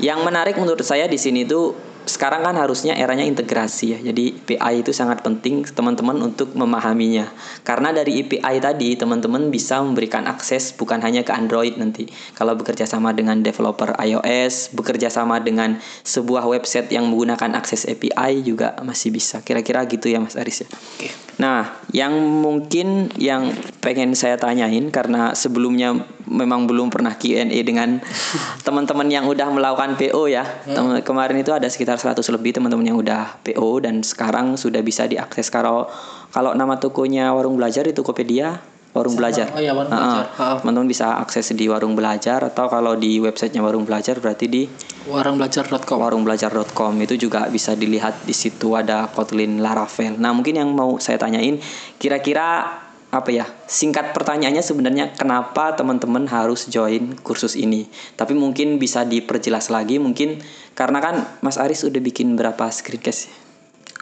yang 0.00 0.24
menarik 0.24 0.56
menurut 0.56 0.82
saya 0.82 1.06
di 1.06 1.20
sini 1.20 1.44
tuh 1.44 1.91
sekarang 2.04 2.42
kan 2.42 2.54
harusnya 2.58 2.98
eranya 2.98 3.22
integrasi 3.22 3.96
ya. 3.96 3.98
Jadi 4.02 4.42
API 4.42 4.82
itu 4.82 4.90
sangat 4.90 5.22
penting 5.22 5.62
teman-teman 5.66 6.18
untuk 6.20 6.52
memahaminya. 6.52 7.30
Karena 7.62 7.94
dari 7.94 8.22
API 8.22 8.58
tadi 8.58 8.94
teman-teman 8.98 9.48
bisa 9.48 9.78
memberikan 9.80 10.26
akses 10.26 10.74
bukan 10.74 10.98
hanya 11.00 11.22
ke 11.22 11.30
Android 11.30 11.78
nanti. 11.78 12.10
Kalau 12.34 12.58
bekerja 12.58 12.84
sama 12.84 13.14
dengan 13.14 13.40
developer 13.40 13.94
iOS, 13.98 14.74
bekerja 14.74 15.08
sama 15.08 15.38
dengan 15.38 15.78
sebuah 16.02 16.46
website 16.46 16.90
yang 16.90 17.06
menggunakan 17.06 17.54
akses 17.54 17.86
API 17.86 18.42
juga 18.42 18.74
masih 18.82 19.14
bisa. 19.14 19.40
Kira-kira 19.40 19.86
gitu 19.86 20.10
ya 20.10 20.18
Mas 20.18 20.34
Aris 20.34 20.66
ya. 20.66 20.68
Oke. 20.68 21.32
Nah, 21.40 21.80
yang 21.90 22.12
mungkin 22.20 23.10
yang 23.18 23.56
pengen 23.80 24.14
saya 24.14 24.38
tanyain 24.38 24.92
karena 24.94 25.32
sebelumnya 25.32 26.04
memang 26.28 26.70
belum 26.70 26.92
pernah 26.92 27.18
Q&A 27.18 27.50
dengan 27.64 27.98
teman-teman 28.66 29.08
yang 29.10 29.26
udah 29.26 29.48
melakukan 29.50 29.98
PO 29.98 30.30
ya. 30.30 30.44
Hmm. 30.68 31.00
Kemarin 31.02 31.40
itu 31.40 31.50
ada 31.50 31.66
sekitar 31.66 31.91
100 31.98 32.22
lebih 32.34 32.56
teman-teman 32.56 32.86
yang 32.86 32.98
udah 33.00 33.42
PO 33.44 33.82
dan 33.82 34.04
sekarang 34.04 34.54
sudah 34.54 34.80
bisa 34.80 35.04
diakses 35.08 35.48
kalau 35.52 35.88
kalau 36.32 36.56
nama 36.56 36.80
tokonya 36.80 37.32
Warung 37.36 37.60
Belajar 37.60 37.84
itu 37.84 38.00
Tokopedia 38.00 38.72
Warung 38.92 39.16
Sama, 39.16 39.20
Belajar. 39.24 39.46
Oh 39.56 39.60
ya, 39.60 39.72
Warung 39.72 39.88
Belajar. 39.88 40.24
Teman-teman 40.60 40.88
bisa 40.88 41.16
akses 41.16 41.56
di 41.56 41.64
Warung 41.64 41.96
Belajar 41.96 42.44
atau 42.44 42.68
kalau 42.68 42.92
di 42.92 43.16
websitenya 43.24 43.64
Warung 43.64 43.88
Belajar 43.88 44.20
berarti 44.20 44.46
di 44.52 44.68
warungbelajar.com. 45.08 45.96
Warungbelajar.com 45.96 46.92
itu 47.00 47.16
juga 47.16 47.48
bisa 47.48 47.72
dilihat 47.72 48.28
di 48.28 48.36
situ 48.36 48.76
ada 48.76 49.08
Kotlin 49.08 49.64
Laravel. 49.64 50.20
Nah, 50.20 50.36
mungkin 50.36 50.60
yang 50.60 50.70
mau 50.76 51.00
saya 51.00 51.16
tanyain 51.16 51.56
kira-kira 51.96 52.81
apa 53.12 53.28
ya 53.28 53.44
singkat 53.68 54.16
pertanyaannya 54.16 54.64
sebenarnya 54.64 55.12
kenapa 55.12 55.76
teman-teman 55.76 56.24
harus 56.32 56.64
join 56.72 57.12
kursus 57.20 57.60
ini 57.60 57.84
tapi 58.16 58.32
mungkin 58.32 58.80
bisa 58.80 59.04
diperjelas 59.04 59.68
lagi 59.68 60.00
mungkin 60.00 60.40
karena 60.72 61.04
kan 61.04 61.28
Mas 61.44 61.60
Aris 61.60 61.84
udah 61.84 62.00
bikin 62.00 62.32
berapa 62.40 62.72
screencast 62.72 63.28
ya? 63.28 63.34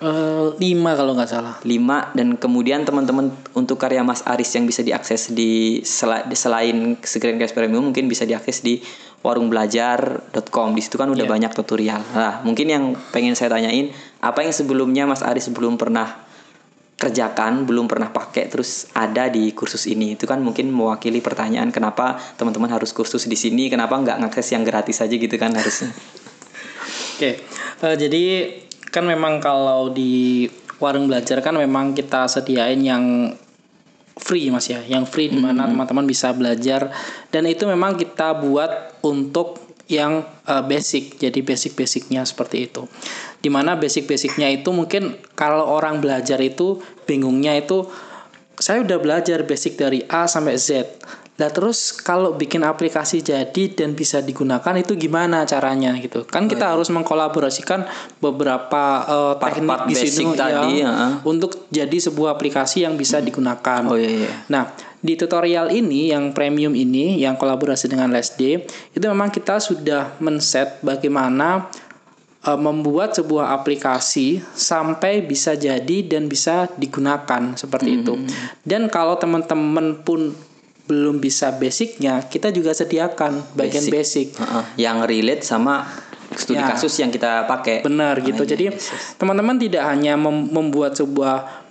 Eh, 0.01 0.46
lima 0.57 0.96
kalau 0.96 1.12
nggak 1.12 1.29
salah. 1.29 1.61
5 1.61 2.16
dan 2.16 2.40
kemudian 2.40 2.88
teman-teman 2.88 3.37
untuk 3.53 3.77
karya 3.77 4.01
Mas 4.01 4.25
Aris 4.25 4.49
yang 4.57 4.64
bisa 4.64 4.81
diakses 4.81 5.29
di 5.37 5.85
di 6.25 6.37
selain 6.40 6.96
Screencast 7.05 7.53
Premium 7.53 7.92
mungkin 7.92 8.09
bisa 8.09 8.25
diakses 8.25 8.64
di 8.64 8.81
warungbelajar.com. 9.20 10.73
Di 10.73 10.81
situ 10.81 10.96
kan 10.96 11.12
udah 11.12 11.29
Iya. 11.29 11.33
banyak 11.37 11.53
tutorial. 11.53 12.01
Nah, 12.16 12.40
mungkin 12.49 12.73
yang 12.73 12.85
pengen 13.12 13.37
saya 13.37 13.53
tanyain, 13.53 13.92
apa 14.25 14.40
yang 14.40 14.57
sebelumnya 14.57 15.05
Mas 15.05 15.20
Aris 15.20 15.53
belum 15.53 15.77
pernah 15.77 16.16
kerjakan, 17.01 17.65
belum 17.65 17.89
pernah 17.89 18.13
pakai 18.13 18.53
terus 18.53 18.93
ada 18.93 19.33
di 19.33 19.57
kursus 19.57 19.89
ini. 19.89 20.21
Itu 20.21 20.29
kan 20.29 20.45
mungkin 20.45 20.69
mewakili 20.69 21.25
pertanyaan 21.25 21.73
kenapa 21.73 22.21
teman-teman 22.37 22.69
harus 22.69 22.93
kursus 22.93 23.25
di 23.25 23.41
sini, 23.41 23.73
kenapa 23.73 23.97
nggak 23.97 24.21
ngakses 24.21 24.53
yang 24.53 24.69
gratis 24.69 25.01
aja 25.01 25.15
gitu 25.17 25.33
kan 25.41 25.57
harusnya. 25.57 25.89
Oke, 27.17 27.41
eh, 27.81 27.97
jadi 27.97 28.25
kan 28.93 29.09
memang 29.09 29.41
kalau 29.41 29.89
di 29.89 30.45
warung 30.77 31.09
belajar 31.09 31.41
kan 31.41 31.57
memang 31.57 31.97
kita 31.97 32.29
sediain 32.29 32.81
yang 32.85 33.33
free 34.21 34.53
mas 34.53 34.69
ya, 34.69 34.85
yang 34.85 35.09
free 35.09 35.33
di 35.33 35.41
mana 35.41 35.65
teman-teman 35.65 36.05
bisa 36.05 36.37
belajar 36.37 36.93
dan 37.33 37.49
itu 37.49 37.65
memang 37.65 37.97
kita 37.97 38.37
buat 38.37 39.01
untuk 39.01 39.70
yang 39.90 40.22
eh, 40.46 40.62
basic, 40.64 41.18
jadi 41.18 41.42
basic-basicnya 41.42 42.22
seperti 42.22 42.70
itu. 42.70 42.87
Di 43.42 43.50
mana 43.50 43.74
basic-basicnya 43.74 44.46
itu 44.55 44.70
mungkin 44.70 45.18
kalau 45.35 45.66
orang 45.66 45.98
belajar 45.98 46.38
itu 46.38 46.79
bingungnya 47.05 47.59
itu 47.59 47.90
saya 48.61 48.85
udah 48.85 48.98
belajar 49.00 49.42
basic 49.48 49.81
dari 49.81 50.05
A 50.07 50.29
sampai 50.29 50.55
Z. 50.61 50.87
Nah 51.40 51.48
terus 51.48 51.96
kalau 51.96 52.37
bikin 52.37 52.61
aplikasi 52.61 53.24
jadi 53.24 53.72
dan 53.72 53.96
bisa 53.96 54.20
digunakan 54.20 54.76
itu 54.76 54.92
gimana 55.00 55.48
caranya 55.48 55.96
gitu? 55.96 56.29
Kan 56.29 56.53
kita 56.53 56.76
harus 56.76 56.92
mengkolaborasikan 56.92 57.88
beberapa 58.20 58.85
eh, 59.09 59.35
Part-part 59.40 59.88
teknik 59.88 60.05
di 60.05 60.12
sini 60.12 60.37
tadi, 60.37 60.85
ya, 60.85 60.92
ya. 60.92 61.09
untuk 61.24 61.64
jadi 61.72 61.96
sebuah 61.96 62.37
aplikasi 62.37 62.85
yang 62.85 63.00
bisa 63.00 63.24
digunakan. 63.24 63.88
Oh 63.88 63.96
iya 63.96 64.29
iya. 64.29 64.31
Nah, 64.53 64.68
di 65.01 65.17
tutorial 65.17 65.73
ini 65.73 66.13
yang 66.13 66.37
premium 66.37 66.77
ini 66.77 67.25
yang 67.25 67.41
kolaborasi 67.41 67.89
dengan 67.89 68.13
Lesday 68.13 68.61
itu 68.93 69.05
memang 69.09 69.33
kita 69.33 69.57
sudah 69.57 70.21
men-set 70.21 70.77
bagaimana 70.85 71.73
eh, 72.45 72.61
membuat 72.61 73.17
sebuah 73.17 73.57
aplikasi 73.57 74.45
sampai 74.53 75.25
bisa 75.25 75.57
jadi 75.57 76.05
dan 76.05 76.29
bisa 76.29 76.69
digunakan 76.77 77.57
seperti 77.57 78.05
itu. 78.05 78.15
Dan 78.61 78.93
kalau 78.93 79.17
teman-teman 79.17 80.05
pun 80.05 80.37
belum 80.85 81.23
bisa 81.23 81.55
basicnya, 81.55 82.27
kita 82.27 82.51
juga 82.51 82.75
sediakan 82.75 83.55
bagian 83.55 83.87
basic. 83.89 84.35
Heeh, 84.35 84.65
yang 84.91 85.07
relate 85.07 85.47
sama 85.47 85.87
studi 86.35 86.59
Ya. 86.59 86.75
kasus 86.75 86.99
yang 86.99 87.15
kita 87.15 87.47
pakai. 87.47 87.87
Benar 87.87 88.19
gitu. 88.27 88.43
Jadi 88.43 88.75
yes, 88.75 88.91
yes. 88.91 89.05
teman-teman 89.15 89.55
tidak 89.55 89.87
hanya 89.87 90.19
mem- 90.19 90.51
membuat 90.51 90.99
sebuah 90.99 91.63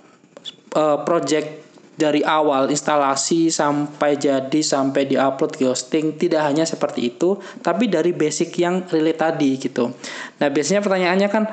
uh, 0.72 0.98
project 1.04 1.59
dari 2.00 2.24
awal 2.24 2.72
instalasi 2.72 3.52
sampai 3.52 4.16
jadi 4.16 4.60
sampai 4.64 5.04
diupload 5.04 5.52
ke 5.60 5.68
hosting 5.68 6.16
tidak 6.16 6.48
hanya 6.48 6.64
seperti 6.64 7.12
itu, 7.12 7.36
tapi 7.60 7.92
dari 7.92 8.16
basic 8.16 8.56
yang 8.56 8.88
relate 8.88 9.20
tadi 9.20 9.60
gitu. 9.60 9.92
Nah 10.40 10.48
biasanya 10.48 10.80
pertanyaannya 10.80 11.28
kan, 11.28 11.44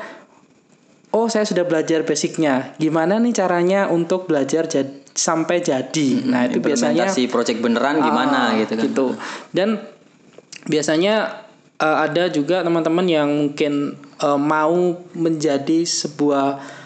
oh 1.12 1.28
saya 1.28 1.44
sudah 1.44 1.68
belajar 1.68 2.08
basicnya, 2.08 2.72
gimana 2.80 3.20
nih 3.20 3.36
caranya 3.36 3.92
untuk 3.92 4.32
belajar 4.32 4.72
jad- 4.72 5.04
sampai 5.18 5.60
jadi? 5.60 6.24
Nah 6.24 6.46
itu 6.46 6.62
biasanya 6.62 7.10
implementasi 7.10 7.28
project 7.28 7.60
beneran 7.60 8.00
gimana 8.00 8.54
Ah, 8.54 8.62
gitu 8.62 8.78
kan. 8.78 9.18
Dan 9.50 9.70
biasanya 10.70 11.44
eh, 11.82 11.98
ada 12.06 12.30
juga 12.30 12.62
teman-teman 12.62 13.04
yang 13.10 13.26
mungkin 13.28 13.98
eh, 13.98 14.40
mau 14.40 14.94
menjadi 15.18 15.82
sebuah 15.84 16.77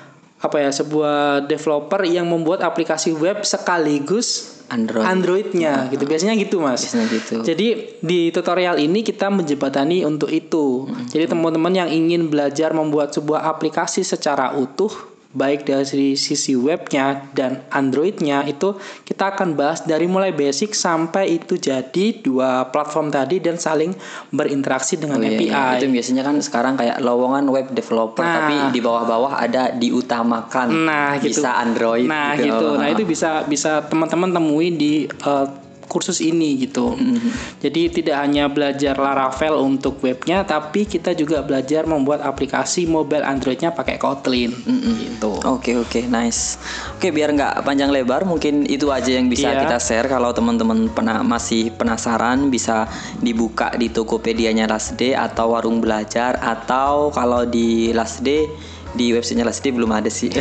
apa 0.41 0.57
ya 0.57 0.73
sebuah 0.73 1.45
developer 1.45 2.01
yang 2.05 2.25
membuat 2.25 2.65
aplikasi 2.65 3.13
web 3.13 3.45
sekaligus 3.45 4.57
Android. 4.71 5.03
Androidnya 5.03 5.91
gitu 5.91 6.07
biasanya 6.07 6.33
gitu 6.39 6.63
mas. 6.63 6.79
Biasanya 6.87 7.07
gitu. 7.11 7.35
Jadi 7.43 7.99
di 7.99 8.31
tutorial 8.31 8.79
ini 8.79 9.03
kita 9.03 9.27
menjembatani 9.27 10.07
untuk 10.07 10.31
itu. 10.31 10.87
Hmm. 10.87 11.11
Jadi 11.11 11.27
teman-teman 11.27 11.75
yang 11.75 11.89
ingin 11.91 12.31
belajar 12.31 12.71
membuat 12.71 13.11
sebuah 13.11 13.51
aplikasi 13.51 14.07
secara 14.07 14.55
utuh 14.55 15.10
baik 15.31 15.63
dari 15.63 16.13
sisi 16.13 16.53
webnya 16.53 17.31
dan 17.31 17.63
Androidnya 17.67 18.43
itu 18.43 18.75
kita 19.01 19.31
akan 19.31 19.55
bahas 19.55 19.81
dari 19.81 20.03
mulai 20.03 20.29
basic 20.29 20.71
sampai 20.71 21.35
itu 21.35 21.55
jadi 21.55 22.19
dua 22.19 22.67
platform 22.67 23.07
tadi 23.07 23.39
dan 23.39 23.55
saling 23.55 23.95
berinteraksi 24.29 24.99
dengan 24.99 25.17
Oh, 25.17 25.23
iya, 25.23 25.35
API. 25.35 25.47
iya. 25.47 25.63
Itu 25.79 25.87
biasanya 25.87 26.23
kan 26.23 26.35
sekarang 26.37 26.73
kayak 26.75 26.99
lowongan 26.99 27.47
web 27.47 27.67
developer 27.71 28.19
Nah. 28.19 28.33
tapi 28.37 28.55
di 28.69 28.79
bawah-bawah 28.79 29.33
ada 29.37 29.71
diutamakan. 29.71 30.67
Nah, 30.83 31.15
gitu. 31.17 31.39
Bisa 31.39 31.57
Android 31.57 32.05
Nah, 32.05 32.35
gitu. 32.35 32.67
Nah, 32.75 32.87
itu 32.89 33.03
bisa 33.03 33.43
bisa 33.45 33.83
teman-teman 33.83 34.31
temui 34.31 34.67
di 34.71 34.93
eh, 35.07 35.47
kursus 35.91 36.23
ini 36.23 36.55
gitu. 36.55 36.95
Mm-hmm. 36.95 37.59
Jadi 37.59 37.81
tidak 37.91 38.17
hanya 38.23 38.47
belajar 38.47 38.95
Laravel 38.95 39.59
untuk 39.59 39.99
webnya, 39.99 40.47
tapi 40.47 40.87
kita 40.87 41.11
juga 41.11 41.43
belajar 41.43 41.83
membuat 41.83 42.23
aplikasi 42.23 42.87
mobile 42.87 43.27
Androidnya 43.27 43.75
pakai 43.75 43.99
Kotlin. 43.99 44.55
Gitu. 44.55 45.31
Oke 45.43 45.75
oke 45.75 46.07
nice. 46.07 46.55
Oke 46.95 47.11
biar 47.11 47.35
nggak 47.35 47.67
panjang 47.67 47.91
lebar 47.91 48.23
mungkin 48.23 48.63
itu 48.63 48.87
aja 48.87 49.11
yang 49.11 49.27
bisa 49.27 49.51
Iya. 49.51 49.67
kita 49.67 49.77
share 49.77 50.07
kalau 50.07 50.31
teman-teman 50.31 50.87
pena- 50.87 51.27
masih 51.27 51.75
penasaran 51.75 52.47
bisa 52.47 52.87
dibuka 53.19 53.75
di 53.75 53.91
Tokopedia-nya 53.91 54.71
Lasde 54.71 55.11
atau 55.11 55.51
warung 55.51 55.83
belajar 55.83 56.39
atau 56.39 57.11
kalau 57.11 57.43
di 57.43 57.91
Lasde 57.91 58.47
di 58.91 59.11
websitenya 59.11 59.43
Lasde 59.43 59.71
belum 59.71 59.91
ada 59.91 60.07
sih. 60.07 60.31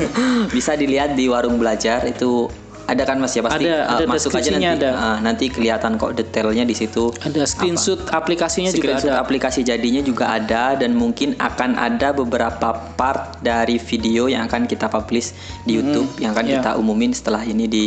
bisa 0.56 0.76
dilihat 0.76 1.16
di 1.16 1.28
warung 1.28 1.56
belajar 1.56 2.04
itu 2.06 2.48
ada 2.84 3.02
kan 3.08 3.16
Mas 3.16 3.32
ya 3.32 3.42
pasti 3.44 3.64
Ada, 3.64 3.76
Uh, 3.84 3.92
ada 3.96 4.04
masuk 4.08 4.30
aja 4.36 4.50
nanti 4.54 4.68
ada. 4.80 4.90
uh, 4.92 5.18
nanti 5.24 5.44
kelihatan 5.48 5.96
kok 5.96 6.12
detailnya 6.16 6.64
di 6.68 6.76
situ. 6.76 7.10
Ada 7.20 7.48
screenshot 7.48 8.00
aplikasinya 8.12 8.70
juga 8.70 8.96
Screenshot 8.96 9.12
ada. 9.12 9.22
aplikasi 9.24 9.60
jadinya 9.64 10.02
juga 10.04 10.36
ada 10.36 10.76
dan 10.76 10.92
mungkin 10.92 11.32
akan 11.40 11.76
ada 11.80 12.12
beberapa 12.12 12.76
part 12.96 13.40
dari 13.40 13.80
video 13.80 14.28
yang 14.28 14.46
akan 14.48 14.68
kita 14.68 14.88
publish 14.88 15.32
di 15.64 15.80
YouTube 15.80 16.08
yang 16.20 16.36
akan 16.36 16.46
iya. 16.46 16.52
kita 16.60 16.70
umumin 16.76 17.12
setelah 17.16 17.40
ini 17.44 17.64
di 17.64 17.86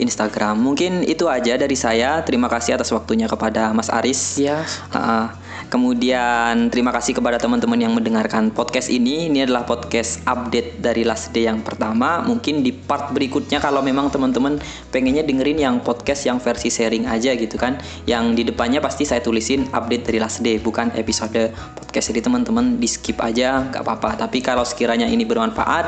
Instagram. 0.00 0.58
Mungkin 0.58 1.04
itu 1.04 1.28
aja 1.28 1.54
dari 1.54 1.76
saya. 1.76 2.24
Terima 2.24 2.48
kasih 2.50 2.74
atas 2.80 2.90
waktunya 2.90 3.28
kepada 3.30 3.70
Mas 3.70 3.92
Aris. 3.92 4.40
Ya, 4.40 4.64
Uh, 4.92 5.28
kemudian 5.72 6.68
terima 6.68 6.92
kasih 6.92 7.16
kepada 7.16 7.40
teman-teman 7.40 7.80
yang 7.80 7.96
mendengarkan 7.96 8.52
podcast 8.52 8.92
ini. 8.92 9.32
Ini 9.32 9.48
adalah 9.48 9.64
podcast 9.64 10.20
update 10.28 10.84
dari 10.84 11.00
Last 11.00 11.32
Day 11.32 11.48
yang 11.48 11.64
pertama. 11.64 12.20
Mungkin 12.20 12.60
di 12.60 12.76
part 12.76 13.08
berikutnya 13.16 13.56
kalau 13.56 13.80
memang 13.80 14.12
teman-teman 14.12 14.60
pengennya 14.92 15.24
dengerin 15.24 15.56
yang 15.56 15.80
podcast 15.80 16.28
yang 16.28 16.36
versi 16.36 16.68
sharing 16.68 17.08
aja 17.08 17.32
gitu 17.32 17.56
kan. 17.56 17.80
Yang 18.04 18.24
di 18.36 18.42
depannya 18.52 18.84
pasti 18.84 19.08
saya 19.08 19.24
tulisin 19.24 19.64
update 19.72 20.12
dari 20.12 20.20
Last 20.20 20.44
Day 20.44 20.60
bukan 20.60 20.92
episode 20.92 21.48
podcast. 21.80 22.12
Jadi 22.12 22.20
teman-teman 22.20 22.76
di 22.76 22.86
skip 22.92 23.16
aja 23.24 23.72
nggak 23.72 23.80
apa-apa. 23.80 24.28
Tapi 24.28 24.44
kalau 24.44 24.68
sekiranya 24.68 25.08
ini 25.08 25.24
bermanfaat 25.24 25.86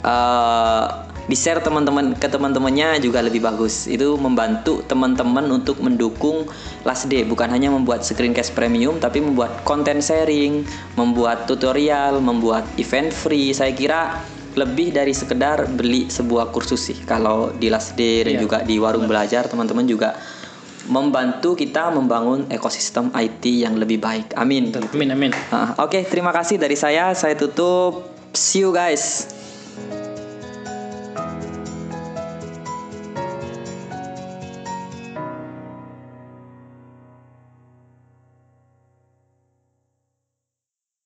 eh 0.00 1.09
di 1.30 1.38
share 1.38 1.62
teman-teman 1.62 2.18
ke 2.18 2.26
teman-temannya 2.26 2.98
juga 2.98 3.22
lebih 3.22 3.38
bagus. 3.38 3.86
Itu 3.86 4.18
membantu 4.18 4.82
teman-teman 4.82 5.46
untuk 5.46 5.78
mendukung 5.78 6.50
Last 6.82 7.06
Day 7.06 7.22
bukan 7.22 7.46
hanya 7.54 7.70
membuat 7.70 8.02
screencast 8.02 8.50
premium 8.58 8.98
tapi 8.98 9.22
membuat 9.22 9.62
konten 9.62 10.02
sharing, 10.02 10.66
membuat 10.98 11.46
tutorial, 11.46 12.18
membuat 12.18 12.66
event 12.82 13.14
free. 13.14 13.54
Saya 13.54 13.70
kira 13.70 14.18
lebih 14.58 14.90
dari 14.90 15.14
sekedar 15.14 15.70
beli 15.70 16.10
sebuah 16.10 16.50
kursus 16.50 16.82
sih. 16.90 16.98
Kalau 17.06 17.54
di 17.54 17.70
Last 17.70 17.94
Day 17.94 18.26
dan 18.26 18.34
Iya. 18.34 18.42
juga 18.42 18.58
di 18.66 18.74
warung 18.82 19.06
belajar 19.06 19.46
teman-teman 19.46 19.86
juga 19.86 20.18
membantu 20.90 21.54
kita 21.54 21.94
membangun 21.94 22.50
ekosistem 22.50 23.14
IT 23.14 23.46
yang 23.46 23.78
lebih 23.78 24.02
baik. 24.02 24.34
Amin. 24.34 24.74
amin 24.74 25.14
amin. 25.14 25.30
Ah, 25.54 25.78
Oke, 25.86 26.02
terima 26.02 26.34
kasih 26.34 26.58
dari 26.58 26.74
saya. 26.74 27.14
Saya 27.14 27.38
tutup. 27.38 28.10
See 28.34 28.66
you 28.66 28.74
guys. 28.74 29.30